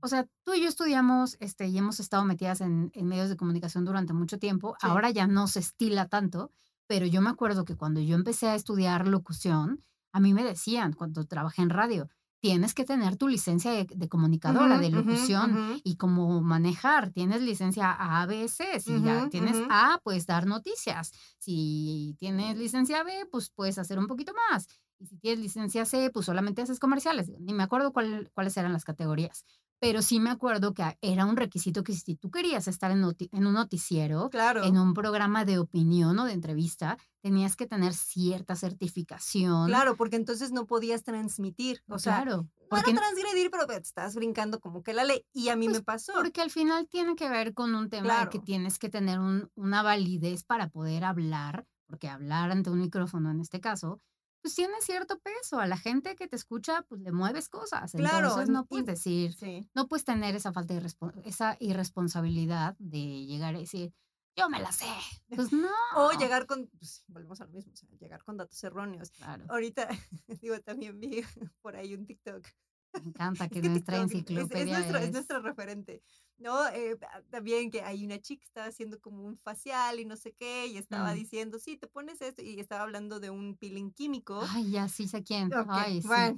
O 0.00 0.08
sea, 0.08 0.28
tú 0.44 0.54
y 0.54 0.60
yo 0.60 0.68
estudiamos 0.68 1.36
este, 1.40 1.66
y 1.66 1.78
hemos 1.78 1.98
estado 2.00 2.24
metidas 2.24 2.60
en, 2.60 2.90
en 2.94 3.06
medios 3.06 3.28
de 3.28 3.36
comunicación 3.36 3.84
durante 3.84 4.12
mucho 4.12 4.38
tiempo. 4.38 4.76
Sí. 4.80 4.86
Ahora 4.86 5.10
ya 5.10 5.26
no 5.26 5.48
se 5.48 5.60
estila 5.60 6.06
tanto, 6.06 6.52
pero 6.86 7.06
yo 7.06 7.20
me 7.22 7.30
acuerdo 7.30 7.64
que 7.64 7.76
cuando 7.76 8.00
yo 8.00 8.14
empecé 8.14 8.48
a 8.48 8.54
estudiar 8.54 9.08
locución, 9.08 9.82
a 10.12 10.20
mí 10.20 10.32
me 10.32 10.44
decían, 10.44 10.92
cuando 10.92 11.24
trabajé 11.24 11.62
en 11.62 11.70
radio, 11.70 12.08
tienes 12.40 12.74
que 12.74 12.84
tener 12.84 13.16
tu 13.16 13.28
licencia 13.28 13.72
de, 13.72 13.86
de 13.92 14.08
comunicadora, 14.08 14.78
de 14.78 14.90
locución 14.90 15.50
y 15.84 15.96
cómo 15.96 16.40
manejar. 16.42 17.10
Tienes 17.10 17.42
licencia 17.42 17.90
A, 17.92 18.24
B, 18.26 18.46
C. 18.48 18.78
Si 18.80 18.92
ya 19.02 19.28
tienes. 19.30 19.56
A, 19.70 20.00
puedes 20.04 20.26
dar 20.26 20.46
noticias. 20.46 21.12
Si 21.38 22.14
tienes 22.18 22.56
licencia 22.56 23.02
B, 23.02 23.26
pues 23.30 23.50
puedes 23.50 23.78
hacer 23.78 23.98
un 23.98 24.06
poquito 24.06 24.32
más. 24.50 24.66
Y 24.98 25.06
si 25.06 25.18
tienes 25.18 25.40
licencia 25.40 25.84
C, 25.84 26.10
pues 26.12 26.26
solamente 26.26 26.62
haces 26.62 26.78
comerciales. 26.78 27.30
Ni 27.40 27.52
me 27.52 27.62
acuerdo 27.62 27.92
cuál- 27.92 28.30
cuáles 28.34 28.56
eran 28.56 28.72
las 28.72 28.84
categorías. 28.84 29.44
Pero 29.78 30.00
sí 30.00 30.20
me 30.20 30.30
acuerdo 30.30 30.72
que 30.72 30.82
a- 30.82 30.96
era 31.02 31.26
un 31.26 31.36
requisito 31.36 31.84
que 31.84 31.92
si 31.92 32.16
tú 32.16 32.30
querías 32.30 32.66
estar 32.66 32.90
en, 32.90 33.02
noti- 33.02 33.28
en 33.32 33.46
un 33.46 33.52
noticiero, 33.54 34.30
Claro. 34.30 34.64
en 34.64 34.78
un 34.78 34.94
programa 34.94 35.44
de 35.44 35.58
opinión 35.58 36.18
o 36.18 36.24
de 36.24 36.32
entrevista, 36.32 36.96
tenías 37.22 37.56
que 37.56 37.66
tener 37.66 37.92
cierta 37.92 38.56
certificación. 38.56 39.66
Claro, 39.66 39.96
porque 39.96 40.16
entonces 40.16 40.52
no 40.52 40.66
podías 40.66 41.02
transmitir. 41.02 41.82
O 41.88 41.98
sea, 41.98 42.22
claro. 42.22 42.36
no 42.42 42.48
Porque, 42.70 42.90
era 42.92 43.00
transgredir, 43.00 43.50
pero 43.50 43.70
estás 43.72 44.14
brincando 44.14 44.60
como 44.60 44.82
que 44.82 44.94
la 44.94 45.04
ley. 45.04 45.24
Y 45.32 45.48
a 45.50 45.56
mí 45.56 45.66
Pues, 45.66 45.78
me 45.78 45.84
pasó. 45.84 46.12
porque 46.14 46.40
al 46.40 46.50
final 46.50 46.88
tiene 46.88 47.14
que 47.14 47.28
ver 47.28 47.52
con 47.52 47.74
un 47.74 47.90
tema 47.90 48.20
de 48.24 48.30
que 48.30 48.38
tienes 48.38 48.78
que 48.78 48.88
tener 48.88 49.18
un- 49.20 49.50
una 49.56 49.82
validez 49.82 50.42
para 50.44 50.68
poder 50.68 51.04
hablar, 51.04 51.66
porque 51.86 52.08
hablar 52.08 52.50
ante 52.50 52.70
un 52.70 52.80
micrófono 52.80 53.30
en 53.30 53.40
este 53.40 53.60
caso, 53.60 54.00
pues 54.46 54.54
tiene 54.54 54.74
cierto 54.80 55.18
peso. 55.18 55.58
A 55.58 55.66
la 55.66 55.76
gente 55.76 56.14
que 56.14 56.28
te 56.28 56.36
escucha, 56.36 56.82
pues 56.82 57.00
le 57.00 57.10
mueves 57.10 57.48
cosas. 57.48 57.90
Claro, 57.90 58.28
Entonces 58.28 58.48
no 58.48 58.64
puedes 58.64 58.86
decir, 58.86 59.34
Sí. 59.34 59.68
no 59.74 59.88
puedes 59.88 60.04
tener 60.04 60.36
esa 60.36 60.52
falta 60.52 60.72
de 60.72 60.88
esa 61.24 61.56
irresponsabilidad 61.58 62.76
de 62.78 63.26
llegar 63.26 63.56
a 63.56 63.58
decir, 63.58 63.92
yo 64.36 64.48
me 64.48 64.60
la 64.60 64.70
sé. 64.70 64.86
Pues 65.34 65.50
no. 65.52 65.68
O 65.96 66.12
llegar 66.12 66.46
con, 66.46 66.68
pues, 66.78 67.02
volvemos 67.08 67.40
a 67.40 67.46
lo 67.46 67.50
mismo, 67.54 67.72
o 67.72 67.76
sea, 67.76 67.88
llegar 67.98 68.22
con 68.22 68.36
datos 68.36 68.62
erróneos. 68.62 69.10
Claro, 69.10 69.46
Ahorita, 69.48 69.88
digo, 70.40 70.60
también 70.60 71.00
vi 71.00 71.22
por 71.60 71.74
ahí 71.74 71.92
un 71.94 72.06
TikTok. 72.06 72.46
Me 73.02 73.08
encanta 73.08 73.48
que 73.48 73.58
Es 73.60 73.64
nuestra 73.64 73.94
TikTok 74.06 74.06
es- 74.06 74.12
enciclopedia 74.14 74.62
es, 74.64 74.78
nuestro, 74.78 74.98
es 74.98 75.04
es- 75.06 75.12
nuestro 75.12 75.40
referente. 75.40 76.02
¿No? 76.38 76.68
Eh, 76.68 76.98
ah, 77.10 77.22
también 77.30 77.70
que 77.70 77.80
hay 77.82 78.04
una 78.04 78.20
chica 78.20 78.40
que 78.40 78.46
estaba 78.46 78.66
haciendo 78.66 79.00
como 79.00 79.24
un 79.24 79.38
facial 79.38 79.98
y 80.00 80.04
no 80.04 80.16
sé 80.16 80.32
qué, 80.34 80.66
y 80.66 80.76
estaba 80.76 81.12
Mm. 81.12 81.14
diciendo, 81.14 81.58
sí, 81.58 81.78
te 81.78 81.86
pones 81.86 82.20
esto, 82.20 82.42
y 82.42 82.60
estaba 82.60 82.82
hablando 82.82 83.20
de 83.20 83.30
un 83.30 83.56
peeling 83.56 83.90
químico. 83.90 84.42
Ay, 84.50 84.70
ya 84.70 84.86
sí 84.88 85.08
sé 85.08 85.22
quién. 85.22 85.50
Ok, 85.54 85.66
Ay, 85.70 86.02
sí. 86.02 86.08
bueno, 86.08 86.36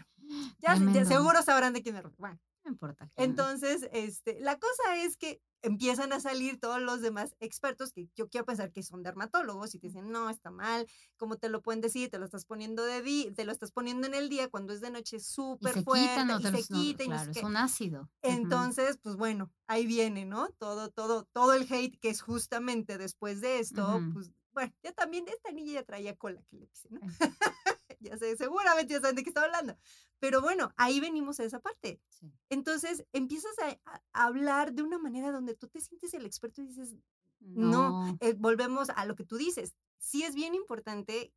ya, 0.61 0.77
seguro 1.05 1.43
sabrán 1.43 1.73
de 1.73 1.83
quién 1.83 1.97
refiero. 1.97 2.15
Bueno, 2.19 2.39
No 2.69 2.73
importa. 2.73 3.11
entonces, 3.17 3.89
este, 3.93 4.39
la 4.41 4.59
cosa 4.59 4.97
es 4.97 5.17
que 5.17 5.41
empiezan 5.63 6.13
a 6.13 6.21
salir 6.21 6.61
todos 6.61 6.81
los 6.81 7.01
demás 7.01 7.35
expertos 7.41 7.93
que 7.93 8.09
yo 8.15 8.29
quiero 8.29 8.45
pensar 8.45 8.73
que 8.73 8.83
son 8.83 9.03
dermatólogos 9.03 9.75
y 9.75 9.79
te 9.79 9.89
dicen, 9.89 10.11
no, 10.11 10.31
está 10.31 10.51
mal, 10.51 10.87
¿cómo 11.17 11.37
te 11.37 11.49
lo 11.49 11.63
pueden 11.63 11.81
decir? 11.81 12.11
Te 12.11 12.19
lo 12.19 12.27
estás 12.27 12.45
poniendo 12.45 12.85
de 12.85 13.03
día, 13.03 13.33
te 13.35 13.45
lo 13.45 13.53
estás 13.53 13.73
poniendo 13.73 14.07
en 14.07 14.15
el 14.15 14.29
día 14.29 14.49
cuando 14.49 14.73
es 14.73 14.81
de 14.81 14.91
noche 14.91 15.19
súper 15.19 15.83
fuerte 15.83 16.21
quitan 16.21 16.41
y 16.41 16.45
se 16.45 16.69
quita 16.69 17.05
no 17.05 17.11
claro, 17.11 17.31
es 17.31 17.43
un 17.43 17.57
ácido. 17.57 18.09
Entonces, 18.23 18.99
pues 19.03 19.17
bueno, 19.17 19.51
ahí 19.67 19.87
viene, 19.87 20.25
¿no? 20.25 20.51
Todo, 20.59 20.91
todo, 20.91 21.25
todo 21.33 21.55
el 21.55 21.67
hate 21.73 21.99
que 21.99 22.11
es 22.11 22.21
justamente 22.21 22.99
después 22.99 23.41
de 23.41 23.59
esto, 23.59 23.97
Ujú. 23.97 24.13
pues 24.13 24.31
bueno, 24.53 24.73
ya 24.83 24.93
también 24.93 25.27
esta 25.29 25.53
niña 25.53 25.75
ya 25.75 25.83
traía 25.85 26.17
cola 26.17 26.43
que 26.51 26.57
le 26.57 26.67
pise, 26.67 26.89
¿no? 26.91 27.01
Ya 28.15 28.17
sé, 28.17 28.37
seguramente 28.37 28.95
ya 28.95 29.01
saben 29.01 29.17
de 29.17 29.23
qué 29.23 29.31
estaba 29.31 29.47
hablando. 29.47 29.77
Pero 30.21 30.41
bueno, 30.41 30.73
ahí 30.77 31.01
venimos 31.01 31.41
a 31.41 31.45
esa 31.45 31.61
parte. 31.61 32.01
Sí. 32.09 32.33
Entonces 32.49 33.05
empiezas 33.13 33.53
a, 33.59 34.03
hablar 34.13 34.73
de 34.73 34.83
una 34.83 34.99
manera 34.99 35.33
donde 35.33 35.55
tú 35.55 35.69
te 35.69 35.81
sientes 35.81 36.15
el 36.15 36.27
experto 36.27 36.63
y 36.63 36.67
dices, 36.67 36.97
no, 37.41 38.03
No, 38.05 38.19
eh, 38.21 38.35
volvemos 38.37 38.91
a 38.91 39.05
lo 39.07 39.15
que 39.15 39.25
tú 39.25 39.37
dices. 39.37 39.75
Sí 39.99 40.25
es 40.25 40.35
bien 40.35 40.55
importante 40.55 41.33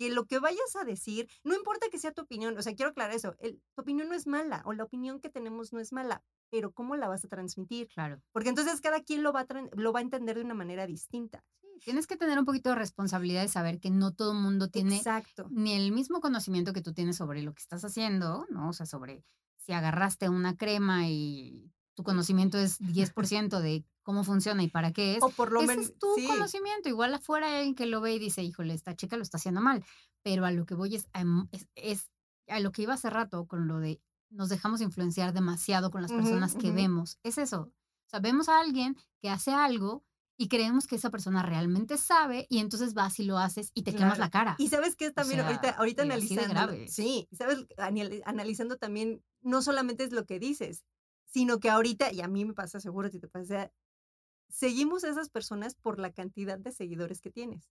que 0.00 0.08
lo 0.08 0.24
que 0.24 0.38
vayas 0.38 0.76
a 0.76 0.84
decir, 0.84 1.28
no 1.44 1.54
importa 1.54 1.88
que 1.90 1.98
sea 1.98 2.12
tu 2.12 2.22
opinión, 2.22 2.56
o 2.56 2.62
sea, 2.62 2.74
quiero 2.74 2.90
aclarar 2.90 3.14
eso, 3.14 3.36
el- 3.38 3.60
tu 3.74 3.82
opinión 3.82 4.08
no 4.08 4.14
es 4.14 4.26
mala 4.26 4.62
o 4.64 4.72
la 4.72 4.84
opinión 4.84 5.20
que 5.20 5.28
tenemos 5.28 5.74
no 5.74 5.78
es 5.78 5.92
mala, 5.92 6.22
pero 6.48 6.72
¿cómo 6.72 6.96
la 6.96 7.06
vas 7.06 7.22
a 7.26 7.28
transmitir? 7.28 7.88
claro. 7.88 8.18
Porque 8.32 8.48
entonces 8.48 8.80
cada 8.80 9.02
quien 9.02 9.22
lo 9.22 9.32
va 9.32 9.40
a, 9.40 9.46
lo 9.76 9.92
va 9.92 9.98
a 9.98 10.02
entender 10.02 10.36
de 10.36 10.44
una 10.44 10.54
manera 10.54 10.86
distinta. 10.86 11.44
Tienes 11.84 12.06
que 12.06 12.16
tener 12.16 12.38
un 12.38 12.44
poquito 12.44 12.70
de 12.70 12.76
responsabilidad 12.76 13.42
de 13.42 13.48
saber 13.48 13.80
que 13.80 13.90
no 13.90 14.12
todo 14.12 14.32
el 14.32 14.38
mundo 14.38 14.68
tiene 14.68 14.96
Exacto. 14.98 15.46
ni 15.50 15.72
el 15.74 15.92
mismo 15.92 16.20
conocimiento 16.20 16.72
que 16.72 16.82
tú 16.82 16.92
tienes 16.92 17.16
sobre 17.16 17.42
lo 17.42 17.52
que 17.54 17.60
estás 17.62 17.84
haciendo, 17.84 18.46
¿no? 18.50 18.68
O 18.68 18.72
sea, 18.72 18.86
sobre 18.86 19.24
si 19.56 19.72
agarraste 19.72 20.28
una 20.28 20.56
crema 20.56 21.08
y 21.08 21.70
tu 21.94 22.02
conocimiento 22.02 22.58
es 22.58 22.78
10% 22.80 23.60
de 23.60 23.84
cómo 24.02 24.24
funciona 24.24 24.62
y 24.62 24.68
para 24.68 24.92
qué 24.92 25.16
es. 25.16 25.22
O 25.22 25.28
por 25.30 25.52
lo 25.52 25.60
Ese 25.60 25.66
menos, 25.68 25.86
es 25.86 25.98
tu 25.98 26.08
sí, 26.16 26.26
conocimiento. 26.26 26.88
Igual 26.88 27.14
afuera 27.14 27.46
hay 27.48 27.56
alguien 27.58 27.74
que 27.74 27.86
lo 27.86 28.00
ve 28.00 28.14
y 28.14 28.18
dice, 28.18 28.42
híjole, 28.42 28.74
esta 28.74 28.96
chica 28.96 29.16
lo 29.16 29.22
está 29.22 29.36
haciendo 29.36 29.60
mal. 29.60 29.84
Pero 30.22 30.44
a 30.46 30.50
lo 30.50 30.66
que 30.66 30.74
voy 30.74 30.96
es, 30.96 31.08
a 31.12 31.20
m- 31.22 31.48
es, 31.52 31.66
es 31.74 32.10
a 32.48 32.60
lo 32.60 32.72
que 32.72 32.82
iba 32.82 32.94
hace 32.94 33.10
rato 33.10 33.46
con 33.46 33.68
lo 33.68 33.78
de 33.78 34.00
nos 34.30 34.48
dejamos 34.48 34.80
influenciar 34.80 35.32
demasiado 35.32 35.90
con 35.90 36.02
las 36.02 36.12
personas 36.12 36.54
que 36.54 36.70
vemos. 36.70 37.18
Es 37.22 37.36
eso. 37.36 37.62
O 37.62 38.08
sea, 38.08 38.20
vemos 38.20 38.48
a 38.48 38.60
alguien 38.60 38.96
que 39.20 39.28
hace 39.28 39.52
algo 39.52 40.04
y 40.40 40.48
creemos 40.48 40.86
que 40.86 40.96
esa 40.96 41.10
persona 41.10 41.42
realmente 41.42 41.98
sabe 41.98 42.46
y 42.48 42.60
entonces 42.60 42.94
vas 42.94 43.20
y 43.20 43.24
lo 43.24 43.36
haces 43.36 43.72
y 43.74 43.82
te 43.82 43.94
quemas 43.94 44.18
la 44.18 44.30
cara. 44.30 44.56
Y 44.58 44.68
sabes 44.68 44.96
que 44.96 45.10
también 45.10 45.40
ahorita, 45.40 45.60
sea, 45.68 45.70
ahorita 45.72 46.02
analizando, 46.02 46.72
sí, 46.88 47.28
sabes, 47.30 47.66
Anal- 47.76 48.22
analizando 48.24 48.78
también, 48.78 49.22
no 49.42 49.60
solamente 49.60 50.02
es 50.02 50.12
lo 50.12 50.24
que 50.24 50.38
dices, 50.38 50.86
sino 51.26 51.60
que 51.60 51.68
ahorita, 51.68 52.10
y 52.10 52.22
a 52.22 52.28
mí 52.28 52.46
me 52.46 52.54
pasa 52.54 52.80
seguro 52.80 53.10
si 53.10 53.20
te 53.20 53.28
pasa, 53.28 53.70
seguimos 54.48 55.04
a 55.04 55.10
esas 55.10 55.28
personas 55.28 55.74
por 55.74 55.98
la 55.98 56.10
cantidad 56.12 56.58
de 56.58 56.72
seguidores 56.72 57.20
que 57.20 57.30
tienes. 57.30 57.70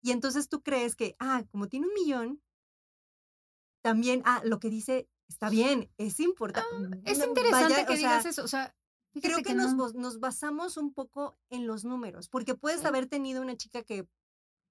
Y 0.00 0.12
entonces 0.12 0.48
tú 0.48 0.62
crees 0.62 0.94
que, 0.94 1.16
ah, 1.18 1.44
como 1.50 1.66
tiene 1.68 1.88
un 1.88 1.94
millón, 1.94 2.40
también, 3.82 4.22
ah, 4.26 4.42
lo 4.44 4.60
que 4.60 4.70
dice 4.70 5.08
está 5.28 5.48
bien, 5.50 5.90
es 5.98 6.20
importante. 6.20 6.68
Ah, 6.72 6.98
Es 7.04 7.18
interesante 7.18 7.84
que 7.86 7.96
digas 7.96 8.26
eso. 8.26 8.44
O 8.44 8.48
sea, 8.48 8.74
Creo 9.12 9.22
fíjate 9.38 9.42
que, 9.42 9.50
que 9.50 9.54
nos, 9.54 9.74
no- 9.74 9.88
nos 10.00 10.20
basamos 10.20 10.76
un 10.76 10.92
poco 10.94 11.36
en 11.50 11.66
los 11.66 11.84
números, 11.84 12.28
porque 12.28 12.54
puedes 12.54 12.80
Sí. 12.82 12.86
haber 12.86 13.06
tenido 13.06 13.42
una 13.42 13.56
chica 13.56 13.82
que 13.82 14.06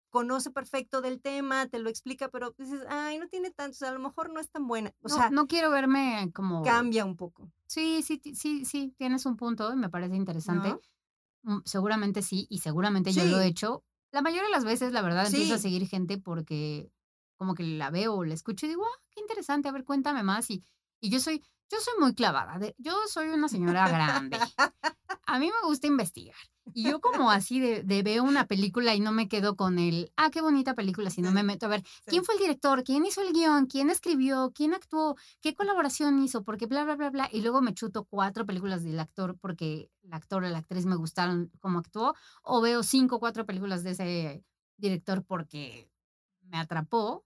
conoce 0.10 0.49
perfecto 0.52 1.02
del 1.02 1.21
tema, 1.21 1.67
te 1.67 1.78
lo 1.80 1.89
explica, 1.89 2.30
pero 2.30 2.56
dices, 2.58 2.82
ay, 2.89 3.19
no 3.19 3.28
tiene 3.28 3.52
tanto, 3.52 3.75
o 3.75 3.78
sea, 3.78 3.89
a 3.89 3.93
lo 3.93 3.99
mejor 3.99 4.32
no 4.32 4.39
es 4.39 4.49
tan 4.49 4.67
buena. 4.67 4.91
O 5.04 5.10
no, 5.10 5.15
sea, 5.15 5.30
no 5.30 5.47
quiero 5.47 5.69
verme 5.69 6.32
como... 6.34 6.63
cambia 6.63 7.06
un 7.06 7.15
poco. 7.15 7.52
Sí, 7.67 8.02
sí, 8.02 8.19
sí, 8.34 8.65
sí, 8.65 8.93
tienes 8.97 9.25
un 9.28 9.38
punto 9.38 9.71
y 9.71 9.75
me 9.75 9.89
parece 9.89 10.15
interesante. 10.15 10.69
¿no? 11.43 11.58
Mm, 11.58 11.62
Seguramente 11.65 12.21
sí, 12.23 12.47
y 12.49 12.60
seguramente 12.60 13.12
yo 13.13 13.23
lo 13.25 13.39
he 13.39 13.43
Sí. 13.43 13.49
hecho. 13.49 13.84
La 14.12 14.21
mayoría 14.23 14.45
de 14.45 14.52
las 14.52 14.65
veces, 14.65 14.91
la 14.91 15.04
verdad, 15.04 15.28
empiezo 15.28 15.54
a 15.54 15.58
Sí. 15.58 15.63
seguir 15.63 15.88
gente 15.88 16.17
porque 16.17 16.91
como 17.38 17.54
que 17.54 17.63
la 17.63 17.91
veo 17.91 18.15
o 18.15 18.23
la 18.25 18.34
escucho 18.34 18.65
y 18.65 18.69
digo, 18.69 18.84
ah, 18.86 19.02
qué 19.12 19.21
interesante, 19.21 19.69
a 19.69 19.71
ver, 19.71 19.84
cuéntame 19.86 20.23
más. 20.23 20.49
Y, 20.49 20.63
y 20.99 21.12
yo 21.12 21.19
soy, 21.19 21.43
yo 21.72 21.80
soy 21.80 21.94
muy 22.00 22.14
clavada. 22.16 22.58
de- 22.60 22.76
yo 22.78 22.94
soy 23.08 23.30
una 23.30 23.48
señora 23.50 23.88
grande. 23.88 24.38
A 25.26 25.38
mí 25.40 25.48
me 25.48 25.68
gusta 25.68 25.86
investigar. 25.88 26.36
Y 26.74 26.84
yo 26.90 27.00
como 27.02 27.30
así 27.32 27.60
de, 27.60 27.84
de 27.84 28.04
veo 28.04 28.24
una 28.24 28.46
película 28.46 28.94
y 28.96 29.00
no 29.00 29.12
me 29.12 29.28
quedo 29.28 29.56
con 29.56 29.80
el, 29.80 30.12
ah, 30.18 30.30
qué 30.32 30.42
bonita 30.42 30.74
película, 30.76 31.10
sino 31.10 31.30
Sí. 31.30 31.34
me 31.36 31.44
meto 31.44 31.66
a 31.66 31.70
ver 31.70 31.84
quién 32.06 32.22
Sí. 32.24 32.26
fue 32.26 32.36
el 32.36 32.42
director, 32.42 32.84
quién 32.84 33.06
hizo 33.06 33.22
el 33.22 33.34
guion, 33.34 33.66
quién 33.68 33.90
escribió, 33.90 34.52
quién 34.54 34.74
actuó, 34.74 35.16
qué 35.42 35.54
colaboración 35.56 36.22
hizo, 36.24 36.44
porque 36.44 36.66
bla, 36.68 36.84
bla, 36.84 36.96
bla, 36.96 37.10
bla. 37.10 37.30
Y 37.32 37.42
luego 37.42 37.62
me 37.62 37.74
chuto 37.74 38.06
cuatro 38.06 38.46
películas 38.46 38.84
del 38.84 39.00
actor 39.00 39.36
porque 39.40 39.90
el 40.04 40.14
actor 40.14 40.44
o 40.44 40.50
la 40.50 40.60
actriz 40.60 40.86
me 40.86 40.96
gustaron 40.96 41.52
cómo 41.60 41.80
actuó, 41.80 42.16
o 42.44 42.62
veo 42.62 42.82
cinco 42.84 43.16
o 43.18 43.20
cuatro 43.20 43.46
películas 43.46 43.84
de 43.84 43.92
ese 43.92 44.46
director 44.78 45.24
porque 45.24 45.90
me 46.42 46.58
atrapó. 46.58 47.26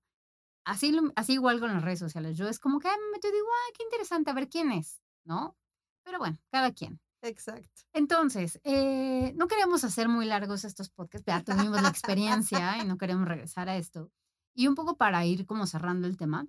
Así, 0.66 0.92
lo- 0.92 1.12
así 1.16 1.34
igual 1.34 1.60
con 1.60 1.74
las 1.74 1.84
redes 1.84 2.00
sociales. 2.00 2.38
Yo 2.38 2.48
es 2.48 2.60
como 2.60 2.80
que 2.80 2.88
me 2.88 3.12
meto 3.14 3.28
y 3.28 3.32
digo, 3.32 3.48
ah, 3.48 3.74
qué 3.78 3.84
interesante, 3.84 4.32
a 4.32 4.34
ver 4.34 4.50
quién 4.50 4.72
es, 4.72 5.02
¿no? 5.26 5.58
Pero 6.04 6.20
bueno, 6.20 6.38
cada 6.52 6.72
quien. 6.72 7.00
Exacto. 7.22 7.84
Entonces, 7.94 8.60
eh, 8.64 9.34
no 9.36 9.48
queremos 9.48 9.84
hacer 9.84 10.10
muy 10.10 10.26
largos 10.26 10.66
estos 10.66 10.90
podcasts, 10.90 11.26
ya 11.26 11.42
tuvimos 11.42 11.82
la 11.82 11.88
experiencia 11.90 12.78
y 12.80 12.86
no 12.86 12.98
queremos 12.98 13.28
regresar 13.28 13.70
a 13.70 13.78
esto. 13.78 14.12
Y 14.54 14.68
un 14.68 14.76
poco 14.76 14.98
para 14.98 15.26
ir 15.26 15.46
como 15.46 15.66
cerrando 15.66 16.08
el 16.08 16.18
tema, 16.18 16.46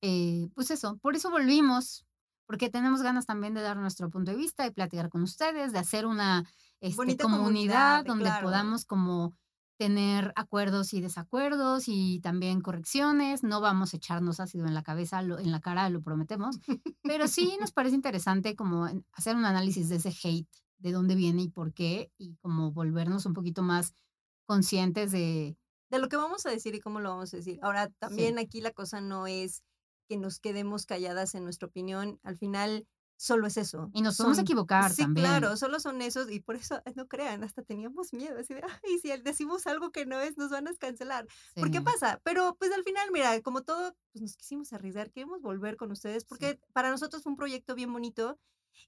eh, 0.00 0.48
pues 0.54 0.70
eso, 0.70 0.96
por 0.98 1.16
eso 1.16 1.30
volvimos, 1.30 2.06
porque 2.46 2.70
tenemos 2.70 3.02
ganas 3.02 3.26
también 3.26 3.54
de 3.54 3.60
dar 3.60 3.76
nuestro 3.76 4.10
punto 4.10 4.30
de 4.30 4.36
vista 4.36 4.66
y 4.66 4.70
platicar 4.70 5.10
con 5.10 5.22
ustedes, 5.22 5.72
de 5.72 5.78
hacer 5.78 6.06
una 6.06 6.48
este, 6.80 6.96
comunidad 6.96 7.18
comunidad, 7.18 8.04
donde 8.04 8.24
claro. 8.24 8.44
podamos 8.44 8.84
como 8.84 9.36
tener 9.78 10.32
acuerdos 10.36 10.92
y 10.92 11.00
desacuerdos 11.00 11.84
y 11.86 12.20
también 12.20 12.60
correcciones. 12.60 13.42
No 13.44 13.60
vamos 13.60 13.94
a 13.94 13.96
echarnos 13.96 14.40
ácido 14.40 14.66
en 14.66 14.74
la 14.74 14.82
cabeza, 14.82 15.22
lo- 15.22 15.38
en 15.38 15.50
la 15.52 15.60
cara, 15.60 15.88
lo 15.88 16.02
prometemos. 16.02 16.58
Pero 17.02 17.28
sí 17.28 17.56
nos 17.60 17.72
parece 17.72 17.94
interesante 17.94 18.56
como 18.56 18.86
hacer 19.12 19.36
un 19.36 19.44
análisis 19.44 19.88
de 19.88 19.96
ese 19.96 20.12
hate, 20.22 20.48
de 20.78 20.92
dónde 20.92 21.14
viene 21.14 21.42
y 21.42 21.48
por 21.48 21.72
qué, 21.72 22.10
y 22.18 22.34
como 22.42 22.72
volvernos 22.72 23.24
un 23.24 23.34
poquito 23.34 23.62
más 23.62 23.94
conscientes 24.46 25.12
de... 25.12 25.56
de 25.90 25.98
lo 25.98 26.08
que 26.08 26.16
vamos 26.16 26.44
a 26.44 26.50
decir 26.50 26.74
y 26.74 26.80
cómo 26.80 27.00
lo 27.00 27.10
vamos 27.10 27.32
a 27.32 27.36
decir. 27.36 27.58
Ahora, 27.62 27.88
también 27.98 28.38
aquí 28.38 28.60
la 28.60 28.72
cosa 28.72 29.00
no 29.00 29.26
es 29.26 29.62
que 30.08 30.16
nos 30.16 30.40
quedemos 30.40 30.86
calladas 30.86 31.34
en 31.34 31.44
nuestra 31.44 31.68
opinión. 31.68 32.18
Al 32.22 32.36
final, 32.36 32.86
solo 33.20 33.46
es 33.48 33.56
eso. 33.56 33.90
Y 33.92 34.00
nos 34.00 34.16
podemos 34.16 34.36
Son- 34.36 34.44
equivocar 34.44 34.92
Sí, 34.92 35.02
también. 35.02 35.26
claro, 35.26 35.56
solo 35.56 35.80
son 35.80 36.00
esos 36.00 36.30
y 36.30 36.40
por 36.40 36.54
eso, 36.56 36.80
no 36.94 37.08
crean, 37.08 37.42
hasta 37.44 37.62
teníamos 37.62 38.12
miedo, 38.12 38.38
así 38.38 38.54
de, 38.54 38.62
ay, 38.62 38.98
si 39.00 39.08
decimos 39.22 39.66
algo 39.66 39.90
que 39.90 40.06
no 40.06 40.20
es, 40.20 40.38
nos 40.38 40.50
van 40.50 40.68
a 40.68 40.74
cancelar. 40.74 41.26
¿Por 41.54 41.70
qué 41.70 41.80
pasa? 41.82 42.20
Pero 42.24 42.56
pues 42.58 42.70
al 42.72 42.84
final, 42.84 43.10
mira, 43.12 43.40
como 43.42 43.62
todo, 43.64 43.94
pues 44.12 44.22
nos 44.22 44.36
quisimos 44.36 44.72
arriesgar, 44.72 45.10
queremos 45.10 45.42
volver 45.42 45.76
con 45.76 45.90
ustedes 45.90 46.24
porque 46.24 46.60
para 46.72 46.90
nosotros 46.90 47.22
fue 47.24 47.32
un 47.32 47.36
proyecto 47.36 47.74
bien 47.74 47.92
bonito 47.92 48.38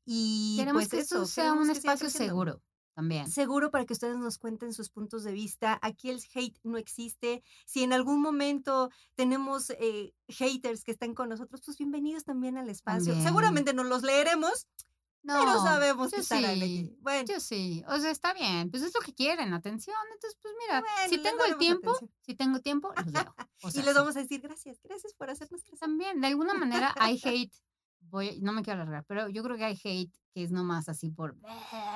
y 0.04 0.56
Queremos 0.58 0.82
pues 0.82 0.88
que 0.90 0.98
esto 1.00 1.16
eso, 1.16 1.26
sea 1.26 1.44
queremos 1.46 1.64
un 1.64 1.70
espacio 1.72 2.08
seguro 2.08 2.62
también. 2.94 3.30
Seguro 3.30 3.70
para 3.70 3.84
que 3.84 3.92
ustedes 3.92 4.16
nos 4.16 4.38
cuenten 4.38 4.72
sus 4.72 4.90
puntos 4.90 5.24
de 5.24 5.32
vista. 5.32 5.78
Aquí 5.82 6.10
el 6.10 6.22
hate 6.34 6.58
no 6.62 6.78
existe. 6.78 7.42
Si 7.66 7.82
en 7.82 7.92
algún 7.92 8.20
momento 8.20 8.90
tenemos 9.14 9.70
eh, 9.70 10.12
haters 10.28 10.84
que 10.84 10.92
están 10.92 11.14
con 11.14 11.28
nosotros, 11.28 11.62
pues 11.64 11.78
bienvenidos 11.78 12.24
también 12.24 12.58
al 12.58 12.68
espacio. 12.68 13.12
También. 13.12 13.26
Seguramente 13.26 13.72
no 13.74 13.84
los 13.84 14.02
leeremos, 14.02 14.66
pero 15.22 15.44
No, 15.44 15.62
sabemos 15.62 16.10
yo 16.10 16.16
que 16.16 16.22
estarán 16.22 16.54
sí, 16.54 16.62
aquí. 16.62 16.96
Bueno, 17.00 17.26
Yo 17.28 17.40
sí, 17.40 17.84
o 17.86 17.98
sea, 17.98 18.10
está 18.10 18.32
bien, 18.32 18.70
pues 18.70 18.82
es 18.82 18.94
lo 18.94 19.00
que 19.00 19.12
quieren, 19.12 19.52
atención. 19.52 19.96
Entonces, 20.14 20.38
pues 20.40 20.54
mira, 20.58 20.80
bueno, 20.80 21.08
si 21.08 21.18
tengo 21.18 21.44
el 21.44 21.58
tiempo, 21.58 21.90
atención. 21.90 22.16
si 22.22 22.34
tengo 22.34 22.60
tiempo, 22.60 22.92
los 22.96 23.06
leo. 23.12 23.34
O 23.62 23.68
y 23.68 23.82
les 23.82 23.94
vamos 23.94 24.16
a 24.16 24.20
decir 24.20 24.40
gracias, 24.40 24.80
gracias 24.82 25.12
por 25.14 25.28
hacernos 25.28 25.62
crecer. 25.62 25.78
También, 25.80 26.20
de 26.20 26.26
alguna 26.26 26.54
manera 26.54 26.94
hay 26.98 27.20
hate, 27.24 27.52
voy, 28.00 28.40
no 28.40 28.52
me 28.52 28.62
quiero 28.62 28.80
alargar, 28.82 29.04
pero 29.06 29.28
yo 29.28 29.42
creo 29.42 29.56
que 29.56 29.64
hay 29.64 29.78
hate 29.82 30.14
que 30.34 30.44
es 30.44 30.50
nomás 30.52 30.88
así 30.88 31.10
por 31.10 31.36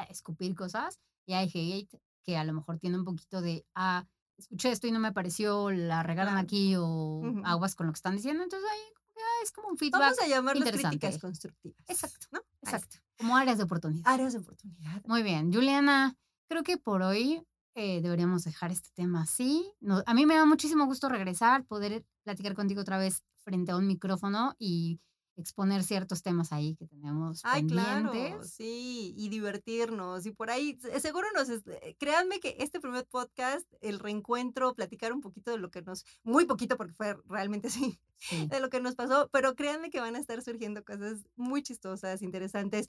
escupir 0.09 0.55
cosas, 0.55 0.99
y 1.27 1.35
hay 1.35 1.51
hate 1.53 1.91
que 2.23 2.37
a 2.37 2.45
lo 2.45 2.53
mejor 2.53 2.79
tiene 2.79 2.99
un 2.99 3.05
poquito 3.05 3.41
de, 3.41 3.65
ah, 3.75 4.07
escuché 4.37 4.71
esto 4.71 4.87
y 4.87 4.93
no 4.93 4.99
me 4.99 5.13
pareció, 5.13 5.71
la 5.71 6.03
regaron 6.03 6.35
Claro. 6.35 6.45
aquí 6.45 6.75
o 6.77 7.21
Ujú. 7.21 7.43
aguas 7.45 7.75
con 7.75 7.87
lo 7.87 7.93
que 7.93 7.99
están 7.99 8.17
diciendo, 8.17 8.43
entonces 8.43 8.69
ahí 8.71 8.81
ah, 9.17 9.43
es 9.43 9.53
como 9.53 9.69
un 9.69 9.77
feedback. 9.77 10.01
Vamos 10.01 10.19
a 10.19 10.27
interesante. 10.27 10.99
críticas 10.99 11.19
constructivas. 11.21 11.79
Exacto, 11.89 12.27
¿no? 12.33 12.41
Exacto, 12.63 12.97
como 13.19 13.37
áreas 13.37 13.59
de 13.59 13.65
oportunidad. 13.65 14.07
Áreas 14.13 14.33
de 14.33 14.39
oportunidad. 14.41 15.03
Muy 15.07 15.23
bien, 15.23 15.53
Juliana, 15.53 16.17
creo 16.49 16.63
que 16.63 16.79
por 16.79 17.03
hoy 17.03 17.47
eh, 17.75 18.01
deberíamos 18.01 18.45
dejar 18.45 18.71
este 18.71 18.91
tema 18.95 19.23
así. 19.23 19.71
No- 19.81 20.03
a 20.07 20.15
mí 20.15 20.27
me 20.27 20.35
da 20.35 20.45
muchísimo 20.47 20.87
gusto 20.87 21.09
regresar, 21.09 21.65
poder 21.65 22.05
platicar 22.25 22.55
contigo 22.55 22.81
otra 22.81 22.99
vez 22.99 23.23
frente 23.45 23.73
a 23.73 23.77
un 23.77 23.87
micrófono 23.87 24.55
y 24.59 25.01
exponer 25.37 25.83
ciertos 25.83 26.23
temas 26.23 26.53
ahí 26.53 26.77
que 26.77 26.87
tenemos 26.87 27.41
Ay, 27.45 27.67
claro, 27.67 28.13
pendientes. 28.13 28.53
sí, 28.53 29.15
y 29.17 29.29
divertirnos. 29.29 30.27
Y 30.27 30.31
por 30.33 30.51
ahí, 30.51 30.79
se- 30.81 31.01
seguro 31.01 31.27
nos, 31.35 31.49
eh, 31.49 31.97
créanme 31.99 32.41
que 32.41 32.57
este 32.61 32.81
primer 32.81 33.05
podcast, 33.07 33.67
el 33.81 33.99
reencuentro, 33.99 34.75
platicar 34.75 35.13
un 35.13 35.21
poquito 35.21 35.51
de 35.51 35.59
lo 35.59 35.71
que 35.71 35.83
nos, 35.83 36.05
muy 36.23 36.45
poquito 36.47 36.77
porque 36.77 36.95
fue 36.95 37.17
realmente 37.27 37.69
así, 37.97 37.99
Sí. 38.17 38.47
de 38.47 38.61
lo 38.61 38.71
que 38.71 38.81
nos 38.81 38.95
pasó, 38.95 39.29
pero 39.33 39.55
créanme 39.55 39.91
que 39.91 40.01
van 40.01 40.17
a 40.17 40.21
estar 40.21 40.41
surgiendo 40.43 40.85
cosas 40.85 41.27
muy 41.37 41.63
chistosas, 41.63 42.23
interesantes. 42.23 42.89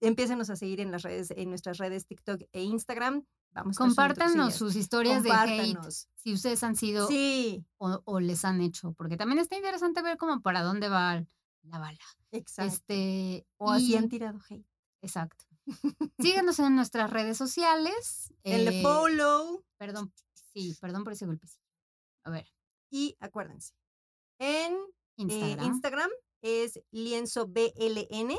Empiécenos 0.00 0.50
a 0.50 0.56
seguir 0.56 0.80
en 0.80 0.90
las 0.90 1.02
redes, 1.02 1.30
en 1.30 1.48
nuestras 1.48 1.78
redes 1.78 2.06
TikTok 2.06 2.42
e 2.52 2.62
Instagram. 2.62 3.24
Vamos 3.52 3.76
Compártanos 3.78 4.54
sus 4.54 4.74
historias 4.74 5.22
de 5.22 5.30
hate, 5.30 5.78
si 6.16 6.32
ustedes 6.32 6.62
han 6.64 6.74
sido 6.74 7.06
Sí, 7.06 7.64
o, 7.78 8.00
o 8.04 8.18
les 8.20 8.44
han 8.44 8.60
hecho, 8.60 8.92
porque 8.94 9.16
también 9.16 9.38
está 9.38 9.54
interesante 9.56 10.02
ver 10.02 10.16
como 10.18 10.40
para 10.42 10.62
dónde 10.62 10.88
va 10.88 11.24
la 11.64 11.78
bala. 11.78 11.98
exacto. 12.30 12.72
Este, 12.74 13.46
o 13.58 13.70
así 13.70 13.96
han 13.96 14.04
y- 14.04 14.08
tirado 14.08 14.38
hate. 14.48 14.66
Exacto. 15.02 15.44
Síganos 16.18 16.58
en 16.58 16.74
nuestras 16.76 17.10
redes 17.10 17.36
sociales. 17.38 18.32
El 18.42 18.68
eh, 18.68 18.82
follow. 18.82 19.64
Perdón, 19.78 20.12
sí, 20.52 20.76
perdón 20.80 21.04
por 21.04 21.12
ese 21.14 21.26
golpecito. 21.26 21.64
A 22.24 22.30
ver, 22.30 22.46
Y 22.90 23.16
acuérdense, 23.20 23.74
en 24.38 24.72
eh, 24.74 24.80
Instagram. 25.16 25.66
Instagram 25.66 26.10
es 26.42 26.80
lienzo 26.90 27.46
BLN 27.46 28.38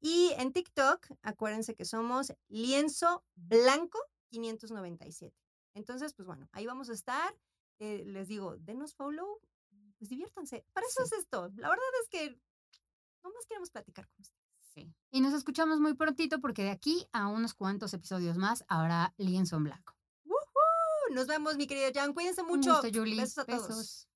y 0.00 0.32
en 0.38 0.52
TikTok, 0.52 1.06
acuérdense 1.22 1.74
que 1.74 1.84
somos 1.84 2.32
lienzo 2.48 3.24
blanco 3.34 3.98
597. 4.30 5.36
Entonces, 5.74 6.14
pues 6.14 6.26
bueno, 6.26 6.48
ahí 6.52 6.66
vamos 6.66 6.88
a 6.90 6.92
estar. 6.94 7.34
Eh, 7.78 8.04
les 8.06 8.28
digo, 8.28 8.56
denos 8.58 8.94
follow, 8.94 9.40
pues 10.00 10.08
diviértanse. 10.08 10.64
Para 10.72 10.86
eso 10.86 11.04
Sí. 11.04 11.14
es 11.14 11.20
esto. 11.20 11.52
La 11.56 11.68
verdad 11.68 11.84
es 12.02 12.08
que 12.08 12.40
nomás 13.22 13.44
queremos 13.46 13.70
platicar 13.70 14.08
con 14.08 14.22
ustedes. 14.22 14.40
Sí. 14.74 14.94
Y 15.10 15.20
nos 15.20 15.34
escuchamos 15.34 15.78
muy 15.78 15.92
prontito 15.94 16.40
porque 16.40 16.62
de 16.64 16.70
aquí 16.70 17.06
a 17.12 17.26
unos 17.28 17.52
cuantos 17.54 17.92
episodios 17.92 18.38
más 18.38 18.64
habrá 18.66 19.12
lienzo 19.18 19.56
en 19.56 19.64
blanco. 19.64 19.94
¡Woohoo! 20.24 21.14
Nos 21.14 21.26
vemos, 21.26 21.56
mi 21.56 21.66
querida 21.66 21.90
Jan. 21.94 22.14
Cuídense 22.14 22.40
Un 22.42 22.48
mucho. 22.48 22.72
gusto, 22.80 22.88
Julie. 22.92 23.20
Besos 23.20 23.38
a 23.38 23.44
todos. 23.44 24.08